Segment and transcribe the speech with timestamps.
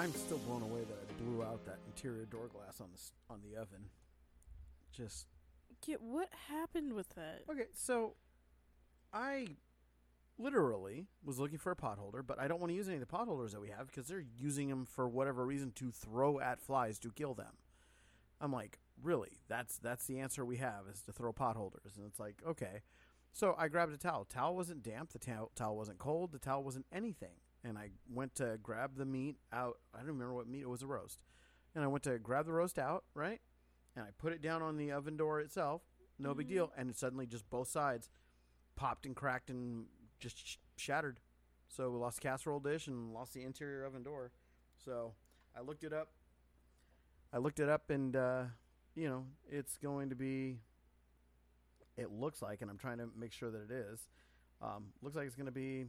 [0.00, 3.40] I'm still blown away that I blew out that interior door glass on the on
[3.42, 3.90] the oven.
[4.96, 5.26] Just
[5.86, 7.42] Yeah, what happened with that?
[7.50, 7.66] okay.
[7.74, 8.14] So,
[9.12, 9.48] I
[10.38, 13.00] literally was looking for a pot holder, but I don't want to use any of
[13.00, 16.40] the pot holders that we have because they're using them for whatever reason to throw
[16.40, 17.52] at flies to kill them.
[18.40, 19.42] I'm like, really?
[19.48, 22.80] That's that's the answer we have is to throw pot holders, and it's like, okay.
[23.32, 24.24] So I grabbed a towel.
[24.24, 25.12] Towel wasn't damp.
[25.12, 26.32] The towel, towel wasn't cold.
[26.32, 27.36] The towel wasn't anything.
[27.62, 29.78] And I went to grab the meat out.
[29.94, 30.62] I don't remember what meat.
[30.62, 31.22] It was a roast.
[31.74, 33.40] And I went to grab the roast out, right?
[33.94, 35.82] And I put it down on the oven door itself.
[36.18, 36.72] No big deal.
[36.76, 38.08] And it suddenly just both sides
[38.76, 39.86] popped and cracked and
[40.18, 41.20] just sh- shattered.
[41.68, 44.32] So we lost the casserole dish and lost the interior oven door.
[44.84, 45.14] So
[45.56, 46.08] I looked it up.
[47.32, 48.42] I looked it up, and uh,
[48.94, 50.58] you know it's going to be.
[51.96, 54.08] It looks like, and I'm trying to make sure that it is.
[54.62, 55.86] Um, looks like it's going to be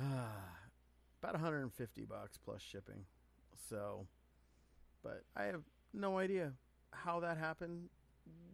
[1.22, 3.04] about 150 bucks plus shipping.
[3.68, 4.06] So,
[5.02, 6.52] but I have no idea
[6.92, 7.88] how that happened.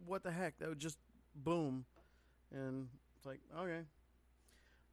[0.05, 0.57] What the heck?
[0.59, 0.97] That would just
[1.35, 1.85] boom,
[2.53, 3.81] and it's like okay.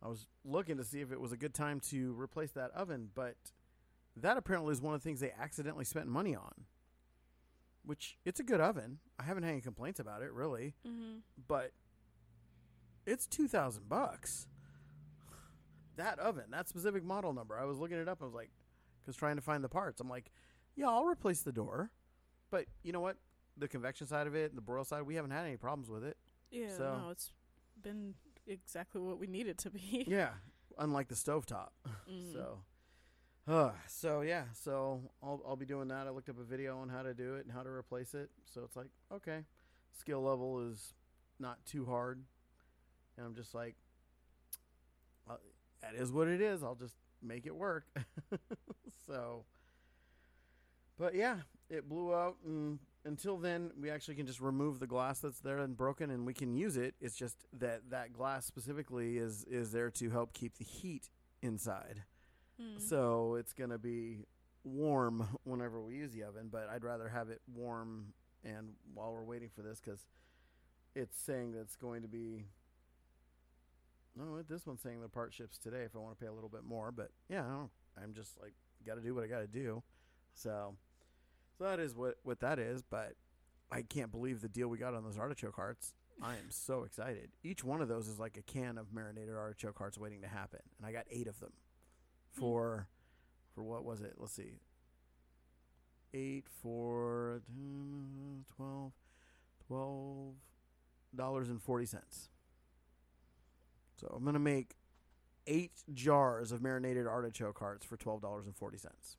[0.03, 3.09] I was looking to see if it was a good time to replace that oven,
[3.15, 3.37] but
[4.17, 6.53] that apparently is one of the things they accidentally spent money on.
[7.87, 8.99] Which it's a good oven.
[9.19, 11.19] I haven't had any complaints about it really, Mm-hmm.
[11.49, 11.73] but
[13.07, 14.47] it's two thousand bucks.
[15.97, 17.59] That oven, that specific model number.
[17.59, 18.19] I was looking it up.
[18.21, 18.51] I was like,
[19.03, 20.01] because trying to find the parts.
[20.01, 20.31] I'm like,
[20.77, 21.91] yeah, I'll replace the door,
[22.51, 23.17] but you know what?
[23.57, 26.03] The convection side of it, and the broil side, we haven't had any problems with
[26.05, 26.17] it.
[26.51, 27.33] Yeah, So- no, it's
[27.81, 28.15] been
[28.47, 30.05] exactly what we need it to be.
[30.09, 30.31] Yeah,
[30.79, 31.69] unlike the stovetop.
[32.11, 32.33] Mhm.
[32.33, 32.59] So,
[33.47, 36.07] uh, so yeah, so I'll I'll be doing that.
[36.07, 38.31] I looked up a video on how to do it and how to replace it.
[38.47, 39.45] So it's like okay,
[39.93, 40.95] skill level is
[41.39, 42.25] not too hard,
[43.17, 43.77] and I'm just like,
[45.29, 45.39] well,
[45.85, 46.63] that is what it is.
[46.63, 47.85] I'll just make it work.
[49.07, 49.45] so,
[50.99, 51.39] but yeah,
[51.71, 55.59] it blew out, and until then, we actually can just remove the glass that's there
[55.59, 56.95] and broken, and we can use it.
[57.01, 61.11] It's just that that glass specifically is is there to help keep the heat
[61.43, 62.03] inside.
[62.61, 62.81] Mm.
[62.81, 64.27] So it's to be
[64.65, 69.25] warm whenever we use the oven, but I'd rather have it warm and while we're
[69.25, 70.07] waiting for this because
[70.95, 72.45] it's saying that it's going to be
[74.17, 76.49] no, this one's saying the part ships today if I want to pay a little
[76.49, 76.93] bit more.
[76.93, 77.45] But yeah,
[78.03, 78.53] I'm just like,
[78.87, 79.83] got to do what I got to do.
[80.35, 80.77] So,
[81.59, 82.83] so that is what, what that is.
[82.83, 83.15] But
[83.71, 85.95] I can't believe the deal we got on those artichoke hearts.
[86.23, 87.31] I am so excited.
[87.43, 90.61] Each one of those is like a can of marinated artichoke hearts waiting to happen.
[90.79, 91.53] And I got eight of them
[92.35, 92.41] hmm.
[92.41, 93.55] for, mm.
[93.55, 94.15] for what was it?
[94.17, 94.61] Let's see.
[96.13, 97.43] Eight for
[98.57, 98.93] 12,
[99.69, 102.29] $12.40.
[104.05, 104.75] So I'm gonna make
[105.47, 109.17] eight jars of marinated artichoke hearts for twelve dollars and forty cents.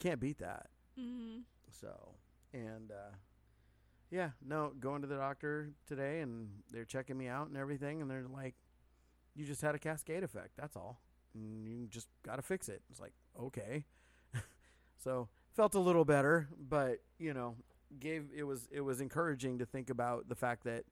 [0.00, 0.70] Can't beat that.
[0.98, 1.42] Mhm.
[1.70, 2.16] So,
[2.52, 3.14] and uh,
[4.10, 8.10] yeah, no, going to the doctor today, and they're checking me out and everything, and
[8.10, 8.56] they're like,
[9.36, 10.56] "You just had a cascade effect.
[10.56, 11.00] That's all,
[11.34, 13.84] and you just got to fix it." It's like, okay.
[14.98, 17.54] so felt a little better, but you know,
[18.00, 20.84] gave it was it was encouraging to think about the fact that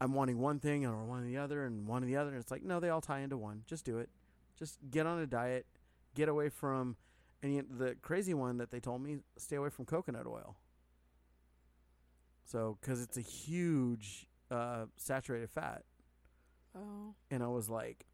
[0.00, 2.50] I'm wanting one thing or wanting the other and one or the other, and it's
[2.50, 3.62] like, no, they all tie into one.
[3.66, 4.10] Just do it.
[4.58, 5.66] Just get on a diet.
[6.14, 6.96] Get away from
[7.42, 10.56] and the crazy one that they told me, stay away from coconut oil.
[12.44, 15.82] So, because it's a huge uh, saturated fat,
[16.76, 17.14] Oh.
[17.30, 18.06] and I was like,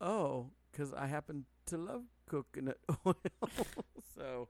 [0.00, 3.16] oh, because I happen to love coconut oil.
[4.14, 4.48] so,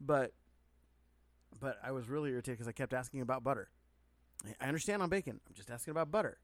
[0.00, 0.32] but,
[1.58, 3.68] but I was really irritated because I kept asking about butter.
[4.60, 5.40] I understand on bacon.
[5.46, 6.38] I'm just asking about butter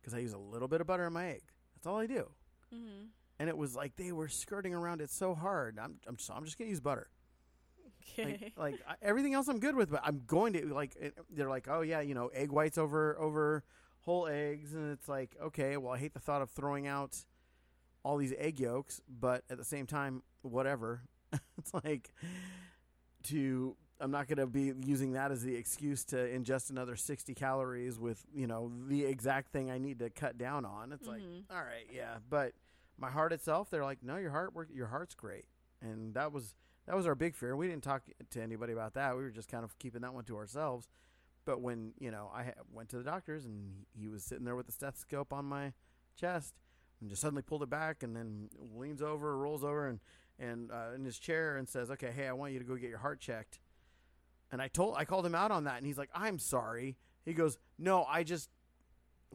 [0.00, 1.42] because I use a little bit of butter in my egg.
[1.74, 2.30] That's all I do.
[2.74, 3.06] Mm-hmm.
[3.38, 5.78] And it was like they were skirting around it so hard.
[5.82, 7.08] I'm, I'm, so I'm just gonna use butter.
[8.18, 8.24] Okay.
[8.24, 11.48] like, like I, everything else I'm good with, but I'm going to like it, they're
[11.48, 13.64] like, oh yeah, you know, egg whites over over
[14.02, 17.24] whole eggs, and it's like, okay, well, I hate the thought of throwing out
[18.04, 21.02] all these egg yolks, but at the same time, whatever.
[21.58, 22.12] it's like
[23.24, 27.32] to I'm not going to be using that as the excuse to ingest another 60
[27.34, 30.92] calories with you know the exact thing I need to cut down on.
[30.92, 31.10] It's Mhm.
[31.12, 32.54] like, all right, yeah, but
[32.98, 35.46] my heart itself, they're like, no, your heart work, your heart's great,
[35.80, 36.54] and that was
[36.86, 37.56] that was our big fear.
[37.56, 39.16] We didn't talk to anybody about that.
[39.16, 40.86] We were just kind of keeping that one to ourselves.
[41.46, 44.66] But when you know, I went to the doctors and he was sitting there with
[44.66, 45.72] the stethoscope on my
[46.16, 46.54] chest,
[47.00, 50.00] and just suddenly pulled it back, and then leans over, rolls over, and
[50.38, 52.90] and uh, in his chair and says, "Okay, hey, I want you to go get
[52.90, 53.60] your heart checked."
[54.52, 57.32] And I told I called him out on that, and he's like, "I'm sorry." He
[57.32, 58.50] goes, "No, I just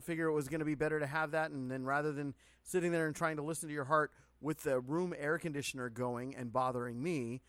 [0.02, 2.34] figure it was going to be better to have that, and then rather than
[2.64, 4.12] sitting there and trying to listen to your heart
[4.42, 7.42] with the room air conditioner going and bothering me,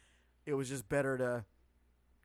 [0.47, 1.45] it was just better to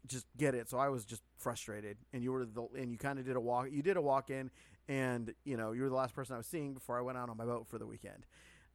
[0.07, 0.69] just get it.
[0.69, 3.41] So I was just frustrated, and you were the and you kind of did a
[3.41, 3.67] walk.
[3.71, 4.51] You did a walk in,
[4.87, 7.29] and you know you were the last person I was seeing before I went out
[7.29, 8.25] on my boat for the weekend,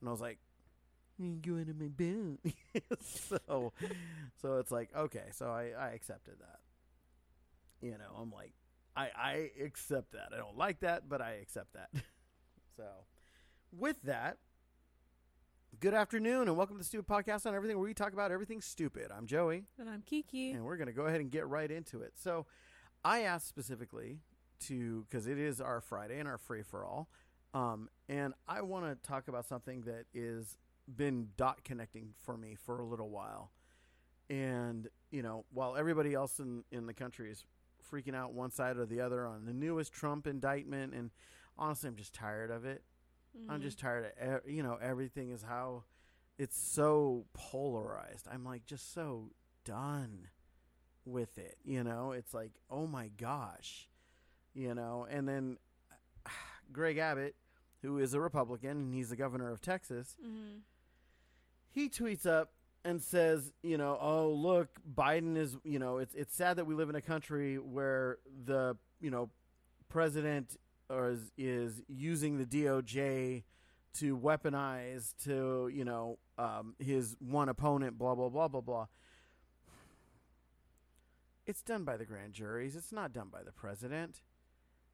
[0.01, 0.39] and I was like,
[1.21, 2.41] "You going to my boat?"
[3.01, 3.73] so,
[4.41, 6.61] so it's like okay, so I I accepted that.
[7.81, 8.53] You know, I'm like,
[8.97, 10.31] I I accept that.
[10.33, 11.91] I don't like that, but I accept that.
[12.77, 12.85] so,
[13.73, 14.39] with that.
[15.79, 18.61] Good afternoon and welcome to the Stupid Podcast on Everything, where we talk about everything
[18.61, 19.11] stupid.
[19.17, 19.65] I'm Joey.
[19.79, 20.51] And I'm Kiki.
[20.51, 22.15] And we're going to go ahead and get right into it.
[22.17, 22.45] So,
[23.05, 24.19] I asked specifically
[24.67, 27.09] to, because it is our Friday and our free for all.
[27.55, 32.55] Um, and I want to talk about something that is been dot connecting for me
[32.55, 33.53] for a little while.
[34.29, 37.45] And, you know, while everybody else in, in the country is
[37.91, 41.11] freaking out one side or the other on the newest Trump indictment, and
[41.59, 42.85] honestly, I'm just tired of it.
[43.49, 43.63] I'm Mhm.
[43.63, 45.85] just tired of, you know, everything is how
[46.39, 48.27] it's so polarized.
[48.29, 49.31] I'm like just so
[49.65, 50.29] done
[51.05, 52.13] with it, you know?
[52.13, 53.89] It's like, oh my gosh,
[54.55, 55.07] you know?
[55.11, 55.59] And then
[56.73, 57.37] Greg Abbott,
[57.83, 60.61] who is a Republican and he's the governor of Texas, Mhm.
[61.71, 62.53] He tweets up
[62.85, 66.75] and says, you know, oh look, Biden is, you know, it's it's sad that we
[66.75, 69.31] live in a country where the, you know,
[69.89, 70.57] president
[70.89, 73.45] or is, is using the DOJ
[73.95, 78.87] to weaponize to, you know, um, his one opponent, blah blah blah blah blah.
[81.47, 82.77] It's done by the grand juries.
[82.77, 84.23] It's not done by the president.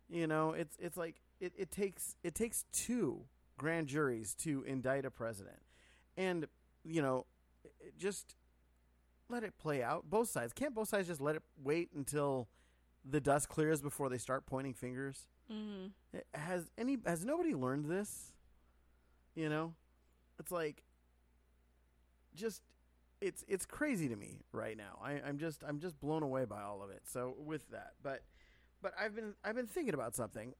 [0.09, 3.23] You know, it's it's like it, it takes it takes two
[3.59, 5.59] grand juries to indict a president.
[6.17, 6.47] And,
[6.87, 7.27] you know,
[7.99, 8.35] just
[9.29, 10.05] let it play out.
[10.09, 10.53] Both sides.
[10.53, 12.49] Can't both sides just let it wait until
[13.05, 15.29] the dust clears before they start pointing fingers?
[15.51, 15.93] Mhm.
[16.15, 18.33] Eh, Has any has nobody learned this?
[19.35, 19.75] You know?
[20.39, 20.83] It's like
[22.35, 22.63] just
[23.21, 24.99] it's it's crazy to me right now.
[25.03, 27.03] I, I'm just I'm just blown away by all of it.
[27.05, 27.93] So with that.
[28.03, 28.23] But
[28.83, 30.55] but I've been I've been thinking about something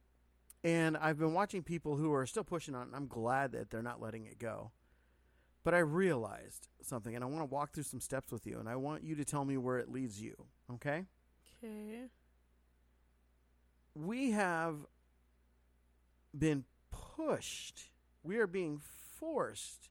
[0.63, 3.83] and I've been watching people who are still pushing on and I'm glad that they're
[3.83, 4.71] not letting it go.
[5.67, 8.69] But I realized something and I want to walk through some steps with you and
[8.69, 10.33] I want you to tell me where it leads you.
[10.73, 11.03] Okay?
[11.61, 12.05] Okay.
[13.93, 14.75] we have
[16.33, 17.89] been pushed,
[18.23, 18.79] we are being
[19.19, 19.89] forced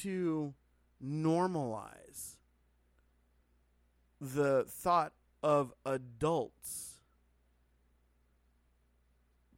[0.00, 0.52] to
[1.00, 2.34] normalize
[4.20, 5.12] the thought
[5.44, 6.94] of adults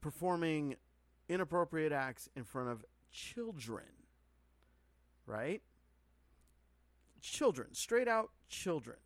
[0.03, 0.77] performing
[1.31, 4.00] inappropriate acts in front of children.
[5.31, 5.63] Right?
[7.21, 8.97] Children, straight out children.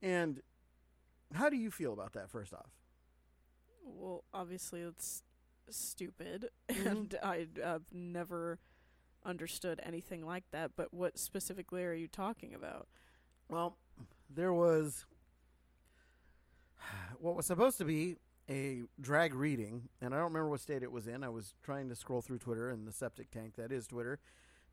[0.00, 0.40] And
[1.34, 2.70] how do you feel about that, first off?
[3.84, 5.22] Well, obviously it's
[5.68, 6.86] stupid, Mhm.
[6.86, 8.58] and I have never
[9.24, 10.70] understood anything like that.
[10.76, 12.88] But what specifically are you talking about?
[13.50, 13.76] Well,
[14.30, 15.04] there was
[17.18, 18.16] what was supposed to be
[18.48, 21.22] a drag reading, and I don't remember what state it was in.
[21.22, 24.20] I was trying to scroll through Twitter and the septic tank that is Twitter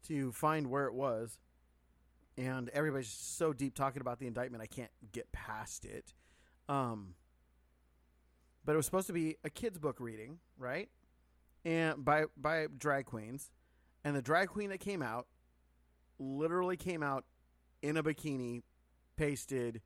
[0.08, 1.38] to find where it was.
[2.38, 6.14] And everybody's so deep talking about the indictment, I can't get past it.
[6.68, 7.16] Um,
[8.66, 10.90] but it was supposed to be a kids' book reading, right?
[11.64, 13.52] And by by drag queens,
[14.04, 15.28] and the drag queen that came out
[16.20, 17.26] literally came out
[17.82, 18.64] in a bikini,
[19.16, 19.82] pasted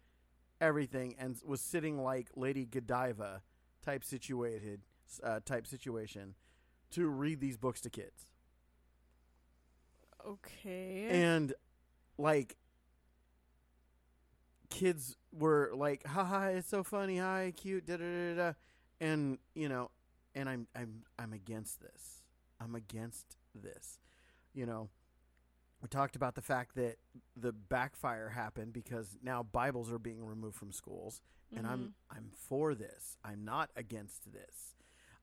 [0.61, 3.41] everything, and was sitting like Lady Godiva
[3.83, 4.81] type situated
[5.23, 6.35] uh, type situation
[6.91, 8.29] to read these books to kids,
[10.27, 11.07] Okay.
[11.09, 11.53] and
[12.17, 12.57] like
[14.69, 18.53] kids were like, "Ha ha, it's so funny, hi, cute, da da da da,"
[18.99, 19.91] and you know,
[20.35, 22.23] and I'm I'm I'm against this.
[22.59, 23.99] I'm against this.
[24.53, 24.89] You know,
[25.81, 26.97] we talked about the fact that
[27.35, 31.21] the backfire happened because now Bibles are being removed from schools,
[31.55, 31.93] and I'm Mhm.
[32.17, 33.17] I'm for this.
[33.23, 34.75] I'm not against this.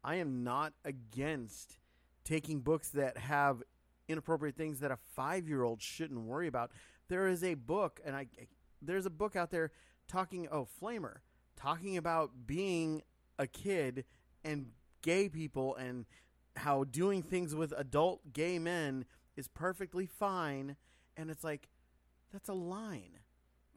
[0.02, 1.78] I am not against
[2.24, 3.62] taking books that have
[4.08, 6.70] inappropriate things that a five year old shouldn't worry about.
[7.08, 8.26] There is a book, and I
[8.82, 9.70] there's a book out there
[10.08, 10.48] talking.
[10.50, 11.18] Oh, Flamer
[11.56, 13.02] talking about being
[13.38, 14.04] a kid
[14.44, 14.66] and
[15.02, 16.04] gay people and
[16.56, 19.04] how doing things with adult gay men
[19.36, 20.76] is perfectly fine.
[21.16, 21.68] And it's like
[22.32, 23.18] that's a line.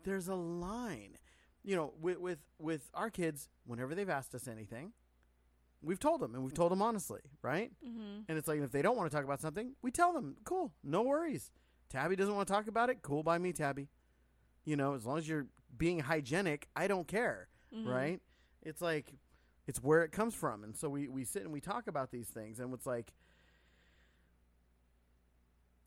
[0.04, 1.18] There's a line.
[1.64, 4.94] You know, with with with our kids, whenever they've asked us anything,
[5.82, 7.72] we've told them, and we've told them honestly, right?
[7.86, 8.26] Mhm.
[8.28, 10.74] And it's like if they don't want to talk about something, we tell them, cool,
[10.84, 11.52] no worries.
[11.90, 13.88] Tabby doesn't want to talk about it, cool by me, Tabby.
[14.66, 17.88] You know, as long as you're being hygienic, I don't care, Mhm.
[17.88, 18.22] right?
[18.62, 19.16] It's like
[19.68, 20.64] it's where it comes from.
[20.64, 23.14] And so we, we sit and we talk about these things and it's like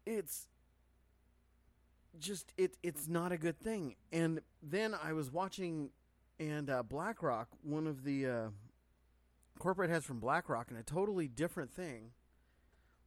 [0.06, 0.46] it's
[2.18, 3.96] just it it's not a good thing.
[4.12, 5.90] And then I was watching,
[6.38, 8.48] and uh, BlackRock, one of the uh,
[9.58, 12.12] corporate heads from BlackRock, in a totally different thing,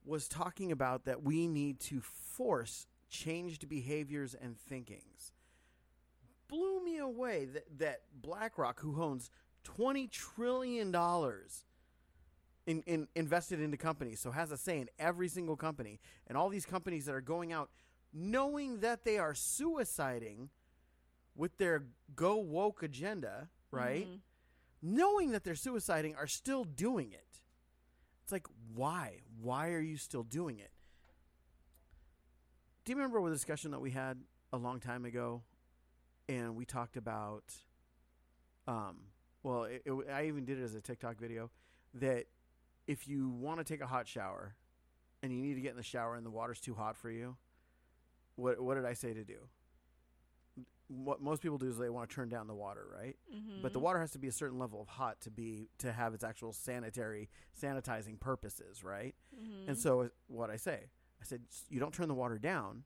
[0.06, 5.32] was talking about that we need to force changed behaviors and thinkings.
[6.48, 9.30] Blew me away that that BlackRock, who owns
[9.64, 11.66] twenty trillion dollars.
[12.68, 16.50] In, in invested into companies, so has a say in every single company, and all
[16.50, 17.70] these companies that are going out
[18.12, 20.50] knowing that they are suiciding
[21.36, 21.84] with their
[22.16, 24.08] go woke agenda, right?
[24.08, 24.20] Mhm.
[24.88, 27.42] Knowing that they're suiciding are still doing it.
[28.22, 29.22] It's like, why?
[29.42, 30.70] Why are you still doing it?
[32.84, 34.20] Do you remember the discussion that we had
[34.54, 35.42] a long time ago?
[36.30, 37.51] And we talked about,
[38.68, 38.98] um,
[39.42, 41.50] well, it, it, I even did it as a TikTok video
[41.96, 42.25] that
[42.86, 44.54] if you want to take a hot shower
[45.24, 47.38] and you need to get in the shower and the water's too hot for you,
[48.36, 49.48] what what did I say to do?
[50.88, 53.15] What most people do is they want to turn down the water, right?
[53.62, 56.13] But the water has to be a certain level of hot to be to have
[56.13, 59.15] its actual sanitary sanitizing purposes, right?
[59.36, 59.70] Mhm.
[59.70, 62.84] And so what I say, I said you don't turn the water down,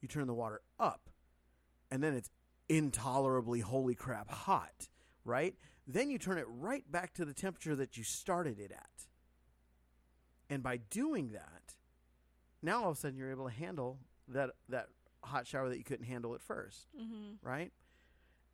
[0.00, 1.08] you turn the water up,
[1.90, 2.30] and then it's
[2.68, 4.88] intolerably holy crap hot,
[5.24, 5.56] right?
[5.86, 9.08] Then you turn it right back to the temperature that you started it at.
[10.50, 11.76] And by doing that,
[12.60, 14.88] now all of a sudden you're able to handle that that
[15.24, 17.38] hot shower that you couldn't handle at first Mhm.
[17.42, 17.72] right?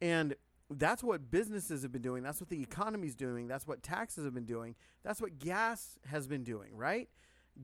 [0.00, 0.34] And
[0.70, 2.22] that's what businesses have been doing.
[2.22, 3.48] That's what the economy's doing.
[3.48, 4.76] That's what taxes have been doing.
[5.02, 7.08] That's what gas has been doing, right?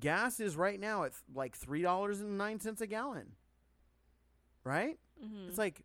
[0.01, 3.37] Gas is right now at like three dollars and nine cents a gallon,
[4.65, 4.99] right?
[5.23, 5.49] Mhm.
[5.49, 5.83] It's like,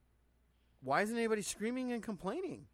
[0.81, 2.67] why isn't anybody screaming and complaining?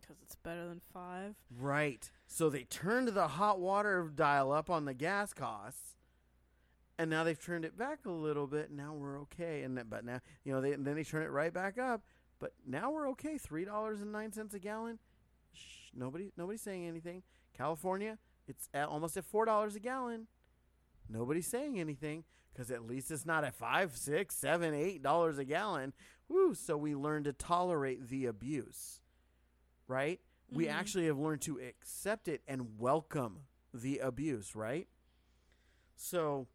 [0.00, 1.34] because it's better than five.
[1.50, 2.10] Right.
[2.26, 5.97] So they turned the hot water dial up on the gas costs,
[6.98, 8.70] and now they've turned it back a little bit.
[8.70, 9.62] Now we're okay.
[9.62, 12.02] And then, but now you know they then they turn it right back up.
[12.40, 13.38] But now we're okay.
[13.38, 14.98] Three dollars and nine cents a gallon.
[15.52, 17.22] Shh, nobody nobody's saying anything.
[17.56, 20.26] California, it's at almost at four dollars a gallon.
[21.08, 25.44] Nobody's saying anything because at least it's not at five, six, seven, eight dollars a
[25.44, 25.92] gallon.
[26.28, 26.54] Woo!
[26.54, 29.00] So we learn to tolerate the abuse,
[29.86, 30.20] right?
[30.50, 30.72] We Mhm.
[30.72, 34.88] actually have learned to accept it and welcome the abuse, right?
[35.96, 36.48] So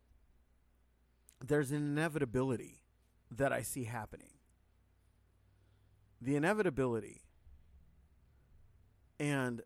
[1.44, 2.80] there's an inevitability
[3.30, 4.30] that I see happening.
[6.22, 7.22] The inevitability.
[9.20, 9.62] And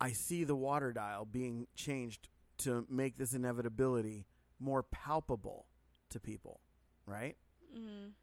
[0.00, 4.26] I see the water dial being changed to make this inevitability
[4.58, 5.66] more palpable
[6.10, 6.60] to people,
[7.06, 7.36] right?
[7.72, 8.14] Mhm.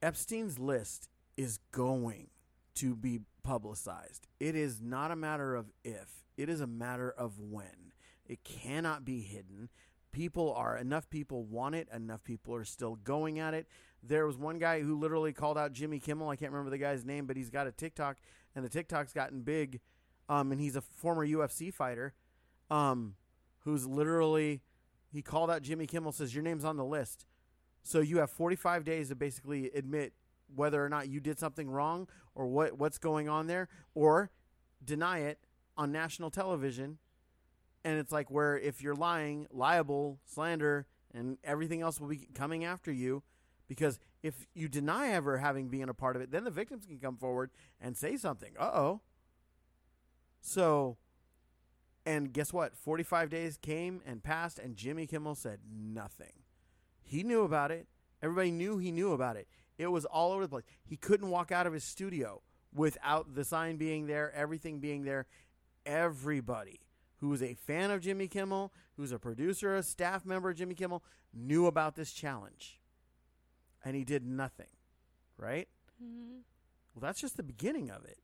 [0.00, 2.30] Epstein's list is going
[2.74, 4.26] to be publicized.
[4.40, 7.92] It is not a matter of if, it is a matter of when.
[8.24, 9.68] It cannot be hidden.
[10.14, 13.66] People are, enough people want it, enough people are still going at it.
[14.00, 16.28] There was one guy who literally called out Jimmy Kimmel.
[16.28, 18.18] I can't remember the guy's name, but he's got a TikTok,
[18.54, 19.80] and the TikTok's gotten big.
[20.28, 22.14] Um, and he's a former UFC fighter
[22.70, 23.16] um,
[23.64, 24.62] who's literally,
[25.12, 27.26] he called out Jimmy Kimmel, says, Your name's on the list.
[27.82, 30.12] So you have 45 days to basically admit
[30.54, 34.30] whether or not you did something wrong or what what's going on there or
[34.82, 35.38] deny it
[35.76, 36.98] on national television.
[37.84, 42.64] And it's like where if you're lying, liable, slander, and everything else will be coming
[42.64, 43.22] after you
[43.68, 46.98] because if you deny ever having been a part of it, then the victims can
[46.98, 47.50] come forward
[47.80, 48.52] and say something.
[48.58, 49.00] Uh-oh.
[50.40, 50.96] So
[52.06, 52.76] and guess what?
[52.76, 56.42] 45 days came and passed and Jimmy Kimmel said nothing.
[57.02, 57.86] He knew about it.
[58.22, 59.48] Everybody knew he knew about it.
[59.78, 60.64] It was all over the place.
[60.84, 62.42] He couldn't walk out of his studio
[62.74, 65.26] without the sign being there, everything being there.
[65.86, 66.80] Everybody
[67.24, 70.74] who was a fan of Jimmy Kimmel, who's a producer, a staff member of Jimmy
[70.74, 71.02] Kimmel,
[71.32, 72.78] knew about this challenge.
[73.82, 74.68] And he did nothing.
[75.38, 75.66] Right?
[76.02, 76.42] Mhm.
[76.94, 78.18] Well, that's just the beginning of it.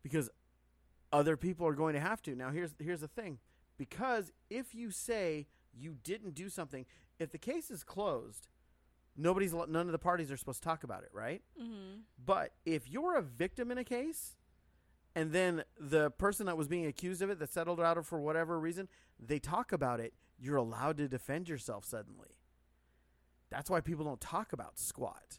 [0.00, 0.30] Because
[1.12, 2.36] other people are going to have to.
[2.36, 3.40] Now here's here's the thing.
[3.76, 6.86] Because if you say you didn't do something,
[7.18, 8.46] if the case is closed,
[9.16, 11.42] nobody's none of the parties are supposed to talk about it, right?
[11.60, 12.02] Mhm.
[12.24, 14.36] But if you're a victim in a case
[15.14, 18.20] and then the person that was being accused of it that settled out of for
[18.20, 22.38] whatever reason, they talk about it, you're allowed to defend yourself suddenly.
[23.50, 25.38] That's why people don't talk about squat.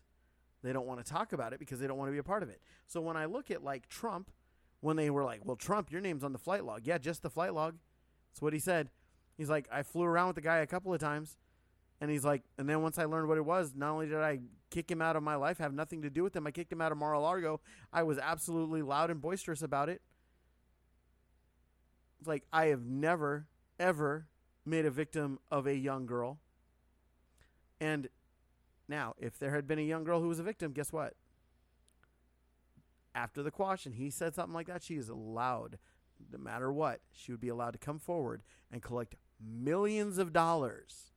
[0.63, 2.41] They don't want to talk about it because they don't want to be a part
[2.41, 2.61] of it.
[2.87, 4.31] So when I look at like Trump,
[4.79, 7.29] when they were like, "Well, Trump, your name's on the flight log." Yeah, just the
[7.29, 7.75] flight log.
[8.31, 8.89] That's what he said.
[9.37, 11.37] He's like, "I flew around with the guy a couple of times."
[12.01, 14.39] And he's like, and then once I learned what it was, not only did I
[14.75, 16.81] kick him out of my life, have nothing to do with him, I kicked him
[16.81, 17.61] out of Mar-a-Lago.
[17.93, 20.01] I was absolutely loud and boisterous about it.
[22.25, 23.47] Like I have never,
[23.79, 24.27] ever
[24.65, 26.39] made a victim of a young girl.
[27.79, 28.09] And
[28.89, 31.13] now, if there had been a young girl who was a victim, guess what?
[33.13, 35.77] After the quash and he said something like that, she is allowed,
[36.33, 41.13] no matter what, she would be allowed to come forward and collect millions of dollars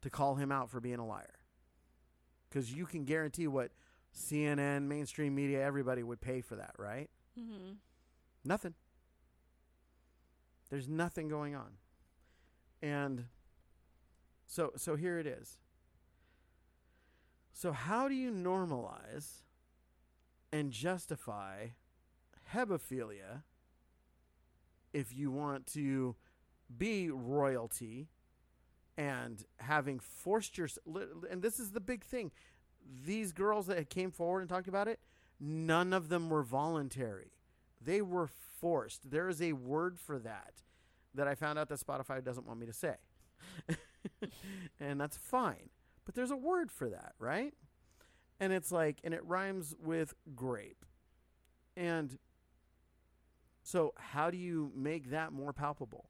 [0.00, 1.41] to call him out for being a liar.
[2.52, 3.70] Because you can guarantee what
[4.14, 7.08] CNN, mainstream media, everybody would pay for that, right?
[7.38, 7.72] Mm-hmm.
[8.44, 8.74] Nothing.
[10.68, 11.70] There's nothing going on.
[12.82, 13.26] And
[14.46, 15.56] so so here it is.
[17.54, 19.42] So how do you normalize
[20.52, 21.68] and justify
[22.52, 23.42] hebephilia
[24.92, 26.16] if you want to
[26.76, 28.08] be royalty
[28.96, 30.68] and having forced your
[31.30, 32.30] and this is the big thing.
[33.04, 35.00] These girls that came forward and talked about it
[35.40, 37.32] none of them were voluntary.
[37.80, 38.28] They were
[38.60, 39.10] forced.
[39.10, 40.62] There is a word for that
[41.14, 42.94] that i found out that spotify doesn't want me to say.
[44.80, 45.70] And that's fine
[46.04, 47.54] but there's a word for that right?
[48.40, 50.84] And it's like and it rhymes with grape.
[51.76, 52.18] And
[53.62, 56.06] so how do you make that more palpable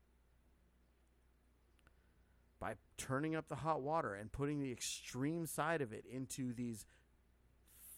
[2.63, 6.87] by turning up the hot water and putting the extreme side of it into these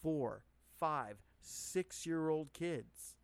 [0.01, 0.41] four,
[0.79, 3.15] five, six year old kids.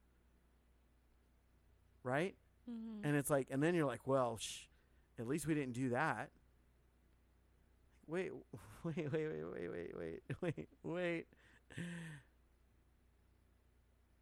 [2.04, 2.36] Right?
[2.70, 3.08] Mm-hmm.
[3.08, 4.66] And it's like, and then you're like, well, shh,
[5.18, 6.30] at least we didn't do that.
[8.06, 8.32] Wait,
[8.84, 11.26] wait, wait, wait, wait, wait, wait, wait, wait.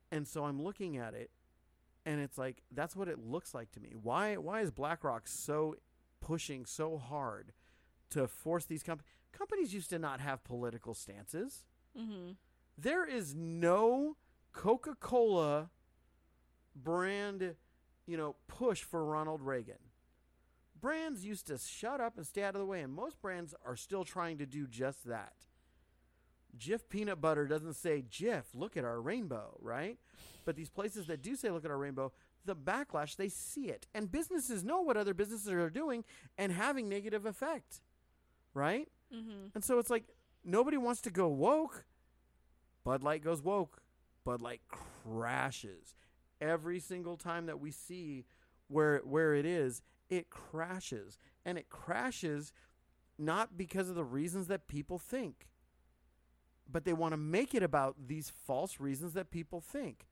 [0.09, 1.31] And so I'm looking at it,
[2.05, 3.93] and it's like that's what it looks like to me.
[4.01, 4.37] Why?
[4.37, 5.75] Why is BlackRock so
[6.21, 7.53] pushing so hard
[8.11, 9.09] to force these companies?
[9.31, 11.65] Companies used to not have political stances.
[11.97, 12.31] Mm-hmm.
[12.77, 14.17] There is no
[14.53, 15.69] Coca-Cola
[16.75, 17.55] brand,
[18.07, 19.77] you know, push for Ronald Reagan.
[20.79, 23.75] Brands used to shut up and stay out of the way, and most brands are
[23.75, 25.33] still trying to do just that.
[26.57, 29.97] Jif peanut butter doesn't say, Jif, look at our rainbow, right?
[30.45, 32.11] But these places that do say, look at our rainbow,
[32.49, 33.87] the backlash, they see it.
[33.93, 36.03] And businesses know what other businesses are doing
[36.37, 37.81] and having negative effect,
[38.53, 38.87] right?
[39.13, 39.47] Mm-hmm.
[39.53, 40.05] And so it's like
[40.43, 41.85] nobody wants to go woke.
[42.83, 43.81] Bud Light goes woke.
[44.25, 45.93] Bud Light crashes.
[46.41, 48.25] Every single time that we see
[48.67, 51.17] where where it is, it crashes.
[51.45, 52.51] And it crashes
[53.17, 55.47] not because of the reasons that people think.
[56.71, 60.07] But they want to make it about these false reasons that people think.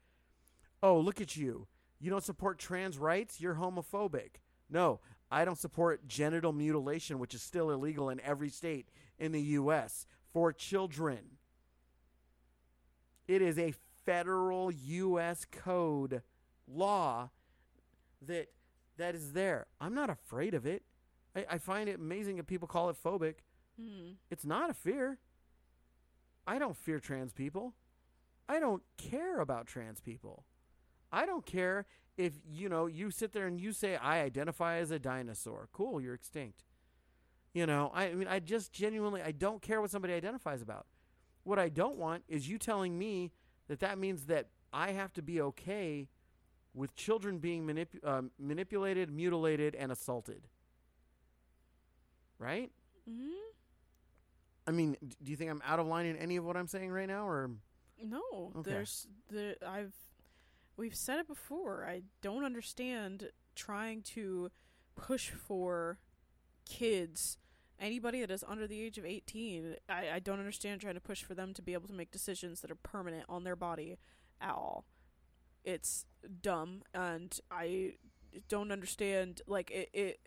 [0.83, 1.67] Oh, look at you.
[1.99, 3.41] You don't support trans rights?
[3.41, 4.41] You're homophobic.
[4.69, 4.99] No,
[5.31, 10.05] I don't support genital mutilation, which is still illegal in every state in the U.S.
[10.31, 11.19] for children.
[13.27, 13.73] It is a
[14.05, 15.45] federal U.S.
[15.49, 16.21] code
[16.67, 17.29] law
[18.25, 18.49] that
[18.97, 19.67] that is there.
[19.79, 20.83] I'm not afraid of it.
[21.35, 23.35] I, I find it amazing if people call it phobic.
[23.79, 24.13] Mm-hmm.
[24.31, 25.19] It's not a fear.
[26.47, 27.73] I don't fear trans people.
[28.49, 30.45] I don't care about trans people.
[31.11, 31.85] I don't care
[32.17, 35.69] if you know you sit there and you say I identify as a dinosaur.
[35.71, 36.63] Cool, you're extinct.
[37.53, 40.85] You know, I, I mean I just genuinely I don't care what somebody identifies about.
[41.43, 43.31] What I don't want is you telling me
[43.67, 46.09] that that means that I have to be okay
[46.73, 50.47] with children being manip- uh, manipulated, mutilated, and assaulted.
[52.39, 52.71] Right?
[53.09, 53.31] Mm-hmm.
[54.67, 56.91] I mean, do you think I'm out of line in any of what I'm saying
[56.91, 57.49] right now, or
[58.03, 58.69] No, Okay.
[58.69, 59.93] there's the I've
[60.77, 61.85] we've said it before.
[61.89, 64.51] I don't understand trying to
[64.95, 65.99] push for
[66.69, 67.37] kids,
[67.79, 69.75] anybody that is under the age of 18.
[69.89, 72.61] I, I don't understand trying to push for them to be able to make decisions
[72.61, 73.97] that are permanent on their body
[74.39, 74.85] at all.
[75.63, 76.05] It's
[76.41, 77.93] dumb, and I
[78.47, 79.41] don't understand.
[79.47, 80.19] Like it, it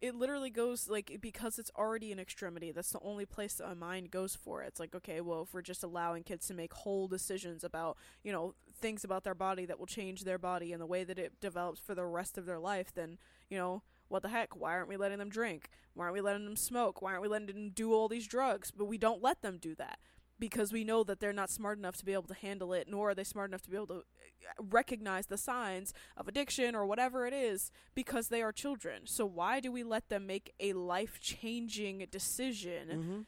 [0.00, 3.74] it literally goes like because it's already an extremity that's the only place that my
[3.74, 4.68] mind goes for it.
[4.68, 8.32] It's like okay well if we're just allowing kids to make whole decisions about you
[8.32, 11.40] know things about their body that will change their body and the way that it
[11.40, 14.56] develops for the rest of their life then you know what the heck?
[14.56, 15.70] Why aren't we letting them drink?
[15.94, 17.00] Why aren't we letting them smoke?
[17.00, 18.72] Why aren't we letting them do all these drugs?
[18.72, 20.00] But we don't let them do that
[20.40, 23.10] because we know that they're not smart enough to be able to handle it nor
[23.10, 26.86] are they smart enough to be able to uh, recognize the signs of addiction or
[26.86, 29.02] whatever it is because they are children.
[29.04, 33.20] So why do we let them make a life-changing decision mm-hmm.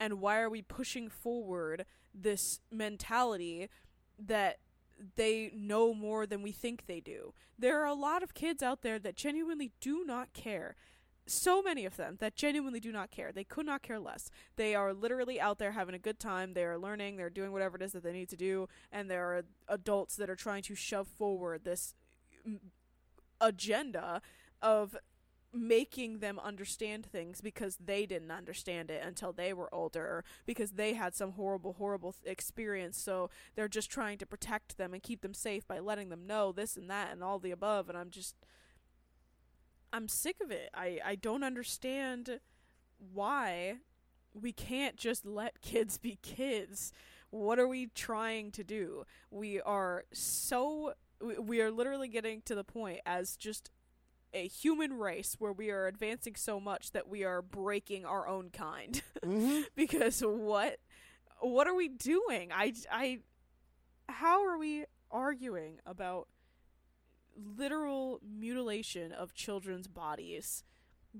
[0.00, 3.68] and why are we pushing forward this mentality
[4.18, 4.58] that
[5.16, 7.34] they know more than we think they do?
[7.58, 10.76] There are a lot of kids out there that genuinely do not care.
[11.26, 13.30] So many of them that genuinely do not care.
[13.32, 14.30] They could not care less.
[14.56, 16.54] They are literally out there having a good time.
[16.54, 17.16] They are learning.
[17.16, 18.68] They're doing whatever it is that they need to do.
[18.90, 21.94] And there are adults that are trying to shove forward this
[22.48, 22.58] mm,
[23.40, 24.20] agenda
[24.60, 24.96] of
[25.52, 30.94] making them understand things because they didn't understand it until they were older because they
[30.94, 35.34] had some horrible horrible experience so they're just trying to protect them and keep them
[35.34, 38.34] safe by letting them know this and that and all the above and I'm just
[39.92, 40.70] I'm sick of it.
[40.74, 42.40] I I don't understand
[43.12, 43.76] why
[44.34, 46.92] we can't just let kids be kids.
[47.30, 49.04] What are we trying to do?
[49.30, 53.70] We are so we- are literally getting to the point as just
[54.34, 58.50] a human race where we are advancing so much that we are breaking our own
[58.50, 59.02] kind.
[59.24, 59.62] mm-hmm.
[59.76, 60.78] because what
[61.40, 62.50] what are we doing?
[62.52, 63.18] I I
[64.08, 66.28] how are we arguing about
[67.36, 70.64] literal mutilation of children's bodies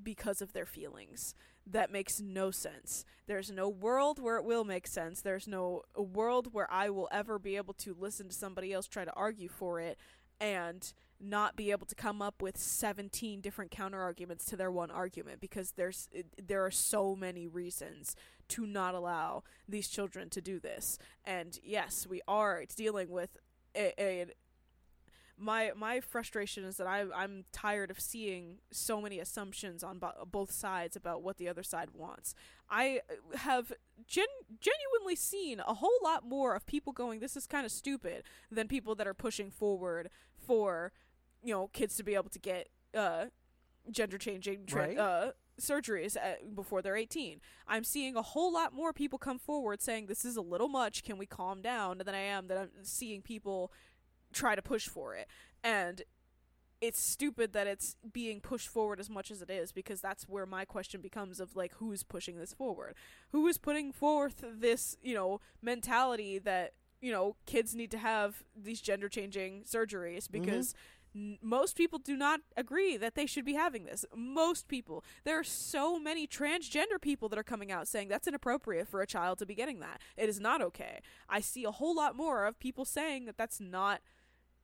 [0.02, 1.34] because of their feelings?
[1.66, 3.04] That makes no sense.
[3.26, 5.20] There's no world where it will make sense.
[5.20, 9.04] There's no world where I will ever be able to listen to somebody else try
[9.04, 9.96] to argue for it
[10.40, 14.90] and not be able to come up with 17 different counter arguments to their one
[14.90, 18.16] argument because there's there are so many reasons
[18.48, 20.98] to not allow these children to do this.
[21.24, 23.38] And yes, we are dealing with
[23.76, 24.26] a, a
[25.38, 30.24] my my frustration is that I I'm tired of seeing so many assumptions on bo-
[30.30, 32.34] both sides about what the other side wants.
[32.70, 33.00] I
[33.36, 33.72] have
[34.06, 34.26] gen-
[34.60, 38.68] genuinely seen a whole lot more of people going this is kind of stupid than
[38.68, 40.92] people that are pushing forward for
[41.42, 43.26] you know kids to be able to get uh
[43.90, 44.98] gender changing tra- Right.
[44.98, 47.40] uh surgeries at, before they're 18.
[47.68, 51.04] I'm seeing a whole lot more people come forward saying this is a little much,
[51.04, 53.70] can we calm down than I am that I'm seeing people
[54.32, 55.28] try to push for it.
[55.62, 56.02] And
[56.82, 60.44] it's stupid that it's being pushed forward as much as it is because that's where
[60.44, 62.96] my question becomes of like who's pushing this forward?
[63.30, 68.42] Who is putting forth this you know mentality that you know kids need to have
[68.60, 70.40] these gender changing surgeries mm-hmm.
[70.40, 70.74] because
[71.14, 74.04] n- most people do not agree that they should be having this.
[74.12, 75.04] Most people.
[75.22, 79.06] There are so many transgender people that are coming out saying that's inappropriate for a
[79.06, 80.00] child to be getting that.
[80.16, 80.98] It is not okay.
[81.28, 84.00] I see a whole lot more of people saying that that's not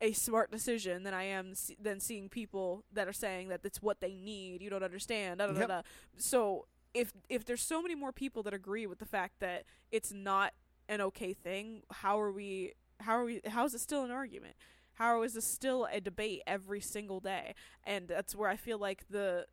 [0.00, 3.82] a smart decision than I am se- than seeing people that are saying that it's
[3.82, 4.62] what they need.
[4.62, 5.38] You don't understand.
[5.38, 5.68] Da, da, da, Yep.
[5.68, 5.82] da.
[6.16, 10.12] So if if there's so many more people that agree with the fact that it's
[10.12, 10.52] not
[10.88, 12.74] an okay thing, how are we?
[13.00, 13.40] How are we?
[13.46, 14.54] How is it still an argument?
[14.94, 17.54] How is this still a debate every single day?
[17.84, 19.46] And that's where I feel like the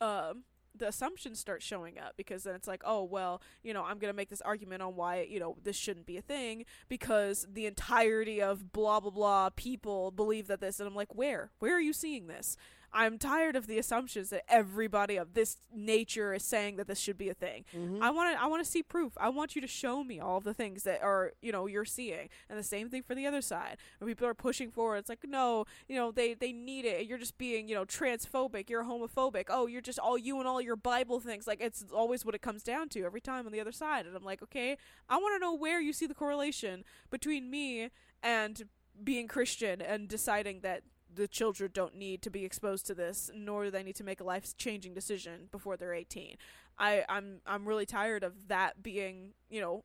[0.00, 0.44] um
[0.76, 4.12] the assumptions start showing up because then it's like, oh well, you know, I'm gonna
[4.12, 8.40] make this argument on why you know this shouldn't be a thing because the entirety
[8.40, 11.92] of blah blah blah people believe that this, and I'm like, where, where are you
[11.92, 12.56] seeing this?
[12.92, 17.18] I'm tired of the assumptions that everybody of this nature is saying that this should
[17.18, 17.64] be a thing.
[17.76, 18.02] Mm-hmm.
[18.02, 19.12] I want to I want to see proof.
[19.16, 21.84] I want you to show me all of the things that are, you know, you're
[21.84, 22.28] seeing.
[22.48, 23.76] And the same thing for the other side.
[23.98, 27.06] When people are pushing forward, it's like, "No, you know, they they need it.
[27.06, 28.68] You're just being, you know, transphobic.
[28.68, 29.46] You're homophobic.
[29.48, 32.42] Oh, you're just all you and all your Bible things." Like it's always what it
[32.42, 34.06] comes down to every time on the other side.
[34.06, 34.76] And I'm like, "Okay,
[35.08, 37.90] I want to know where you see the correlation between me
[38.22, 38.68] and
[39.02, 40.82] being Christian and deciding that
[41.14, 44.20] the children don't need to be exposed to this, nor do they need to make
[44.20, 46.36] a life changing decision before they're 18.
[46.78, 49.84] I, I'm I'm really tired of that being, you know,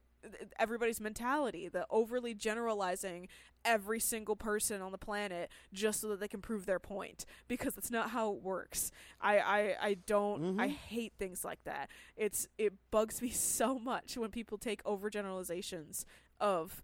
[0.58, 3.28] everybody's mentality, the overly generalizing
[3.64, 7.74] every single person on the planet just so that they can prove their point because
[7.74, 8.92] that's not how it works.
[9.22, 10.72] I I, I don't I Mhm.
[10.72, 11.90] hate things like that.
[12.16, 16.06] It's it bugs me so much when people take overgeneralizations
[16.40, 16.82] of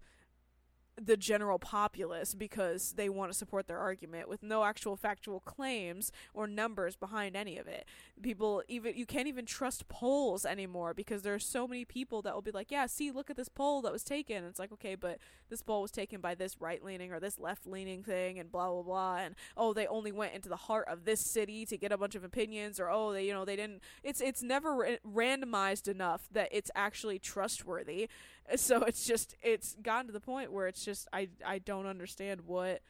[1.00, 6.12] the general populace because they want to support their argument with no actual factual claims
[6.34, 7.86] or numbers behind any of it.
[8.20, 12.34] People even you can't even trust polls anymore because there are so many people that
[12.34, 14.72] will be like, "Yeah, see, look at this poll that was taken." And it's like,
[14.72, 18.70] "Okay, but this poll was taken by this right-leaning or this left-leaning thing and blah
[18.70, 21.92] blah blah." And oh, they only went into the heart of this city to get
[21.92, 24.96] a bunch of opinions or oh, they you know, they didn't it's it's never ra-
[25.06, 28.08] randomized enough that it's actually trustworthy
[28.56, 32.42] so it's just it's gotten to the point where it's just I I don't understand
[32.42, 32.80] what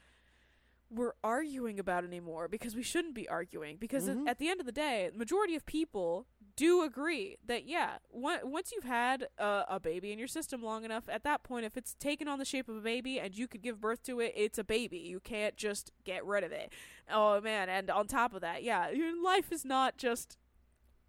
[0.91, 4.29] we're arguing about anymore because we shouldn't be arguing because at- Mhm.
[4.29, 8.51] at the end of the day the majority of people do agree that yeah on-
[8.51, 11.79] once you've had a, a baby in your system long enough at that point if
[11.79, 14.35] it's taken on the shape of a baby and you could give birth to it
[14.37, 14.99] it's a baby.
[14.99, 16.71] You can't just get rid of it.
[17.11, 17.71] Oh man.
[17.71, 20.37] And on top of that yeah your life is not just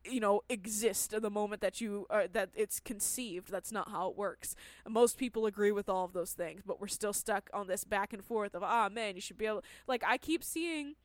[0.05, 3.51] you know exist at the moment that you uh, that it's conceived.
[3.51, 4.55] That's not how it works.
[4.87, 8.13] Most people agree with all of those things but we're still stuck on this back
[8.13, 10.95] and forth of ah man you should be able like i keep seeing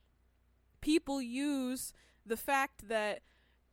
[0.81, 1.93] people use
[2.25, 3.21] the fact that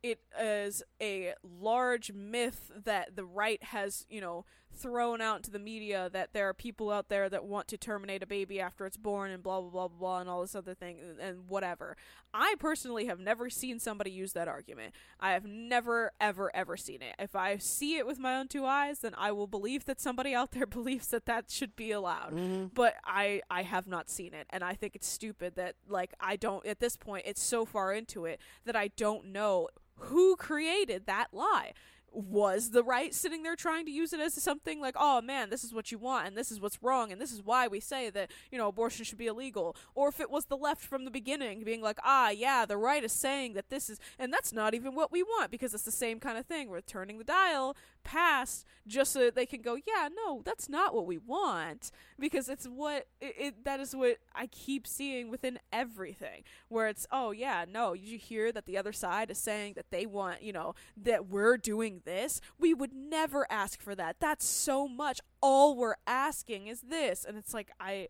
[0.03, 4.45] it is a large myth that the right has you know
[4.77, 8.23] thrown out into the media that there are people out there that want to terminate
[8.23, 10.73] a baby after it's born and blah blah blah blah, blah and all this other
[10.73, 11.97] thing and- and whatever.
[12.33, 14.93] I personally have never seen somebody use that argument.
[15.19, 17.15] I have never ever ever seen it.
[17.19, 20.35] If I see it with my own two eyes, then I will believe that somebody
[20.35, 22.65] out there believes that that should be allowed Mm-hmm.
[22.73, 26.35] but I I have not seen it and I think it's stupid that like I
[26.35, 31.05] don't at this point it's so far into it that I don't know who created
[31.07, 31.73] that lie
[32.11, 35.63] was the right sitting there trying to use it as something like oh man this
[35.63, 38.09] is what you want and this is what's wrong and this is why we say
[38.09, 39.75] that you know abortion should be illegal.
[39.95, 43.03] Or if it was the left from the beginning being like ah yeah the right
[43.03, 45.91] is saying that this is and that's not even what we want because it's the
[45.91, 46.69] same kind of thing.
[46.69, 50.95] We're turning the dial past just so that they can go yeah no that's not
[50.95, 55.59] what we want because it's what it, it that is what I keep seeing within
[55.73, 59.91] everything where it's oh yeah no you hear that the other side is saying that
[59.91, 64.45] they want you know that we're doing this we would never ask for that that's
[64.45, 68.07] so much all we're asking is this and it's like I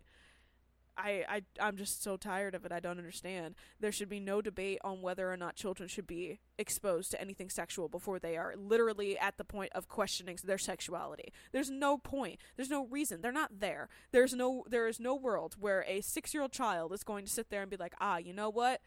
[0.97, 2.71] I, I I'm just so tired of it.
[2.71, 3.55] I don't understand.
[3.79, 7.49] There should be no debate on whether or not children should be exposed to anything
[7.49, 11.31] sexual before they are literally at the point of questioning their sexuality.
[11.51, 12.39] There's no point.
[12.55, 13.21] There's no reason.
[13.21, 13.89] They're not there.
[14.11, 17.61] There's no there is no world where a 6-year-old child is going to sit there
[17.61, 18.81] and be like, "Ah, you know what?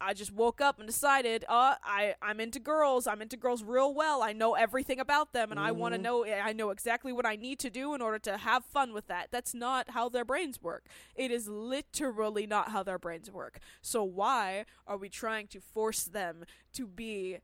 [0.00, 3.06] I just woke up and decided, uh, I I'm into girls.
[3.06, 4.22] I'm into girls real well.
[4.22, 6.02] I know everything about them, and I want to Mhm.
[6.02, 6.24] know.
[6.26, 9.28] I know exactly what I need to do in order to have fun with that.
[9.30, 10.86] That's not how their brains work.
[11.14, 13.58] It is literally not how their brains work.
[13.82, 17.38] So why are we trying to force them to be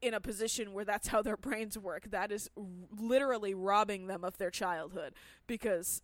[0.00, 2.10] in a position where that's how their brains work?
[2.10, 5.14] That is r- literally robbing them of their childhood
[5.46, 6.02] because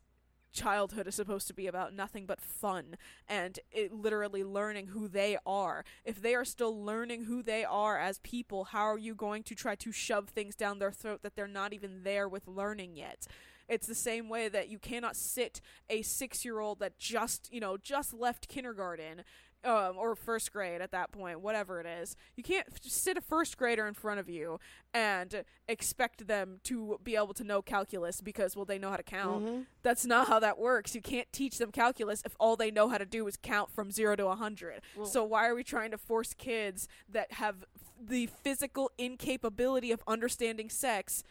[0.53, 2.97] childhood is supposed to be about nothing but fun
[3.29, 5.85] and it literally learning who they are.
[6.05, 9.55] If they are still learning who they are as people, how are you going to
[9.55, 13.27] try to shove things down their throat that they're not even there with learning yet?
[13.69, 18.15] It's the same way that you cannot sit a 6-year-old that just, you know, just
[18.15, 19.25] left kindergarten
[19.64, 22.16] um, or first grade at that point, whatever it is.
[22.37, 24.61] You can't f- sit a first grader in front of you
[24.94, 29.03] and expect them to be able to know calculus because, well, they know how to
[29.03, 29.44] count.
[29.47, 29.66] Mhm.
[29.83, 30.94] That's not how that works.
[30.94, 33.90] You can't teach them calculus if all they know how to do is count from
[33.90, 34.81] 0 to a 100.
[34.97, 39.90] Well- so why are we trying to force kids that have f- the physical incapability
[39.90, 41.25] of understanding sex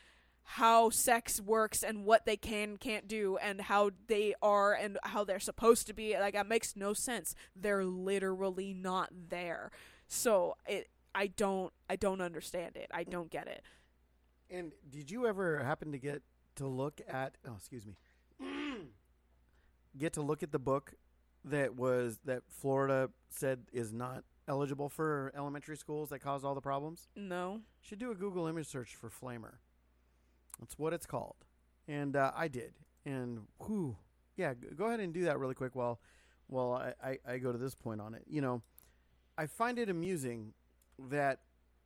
[0.52, 5.24] how sex works and what they can can't do and how they are and how
[5.24, 9.70] they're supposed to be like that makes no sense they're literally not there
[10.08, 13.62] so it i don't i don't understand it i don't get it
[14.50, 16.22] And did you ever happen to get
[16.56, 17.36] to look at?
[17.46, 17.98] Oh, excuse me.
[19.98, 20.94] get to look at the book
[21.44, 26.62] that was that Florida said is not eligible for elementary schools that caused all the
[26.62, 27.10] problems.
[27.16, 29.56] no Should do a Google image search for Flamer.
[30.60, 31.36] That's what it's called.
[31.88, 32.74] And uh, I did.
[33.06, 33.98] And whew,
[34.36, 36.00] yeah, go ahead and do that really quick while
[36.48, 38.24] while I, I, I go to this point on it.
[38.26, 38.62] You know,
[39.38, 40.54] I find it amusing
[41.10, 41.40] that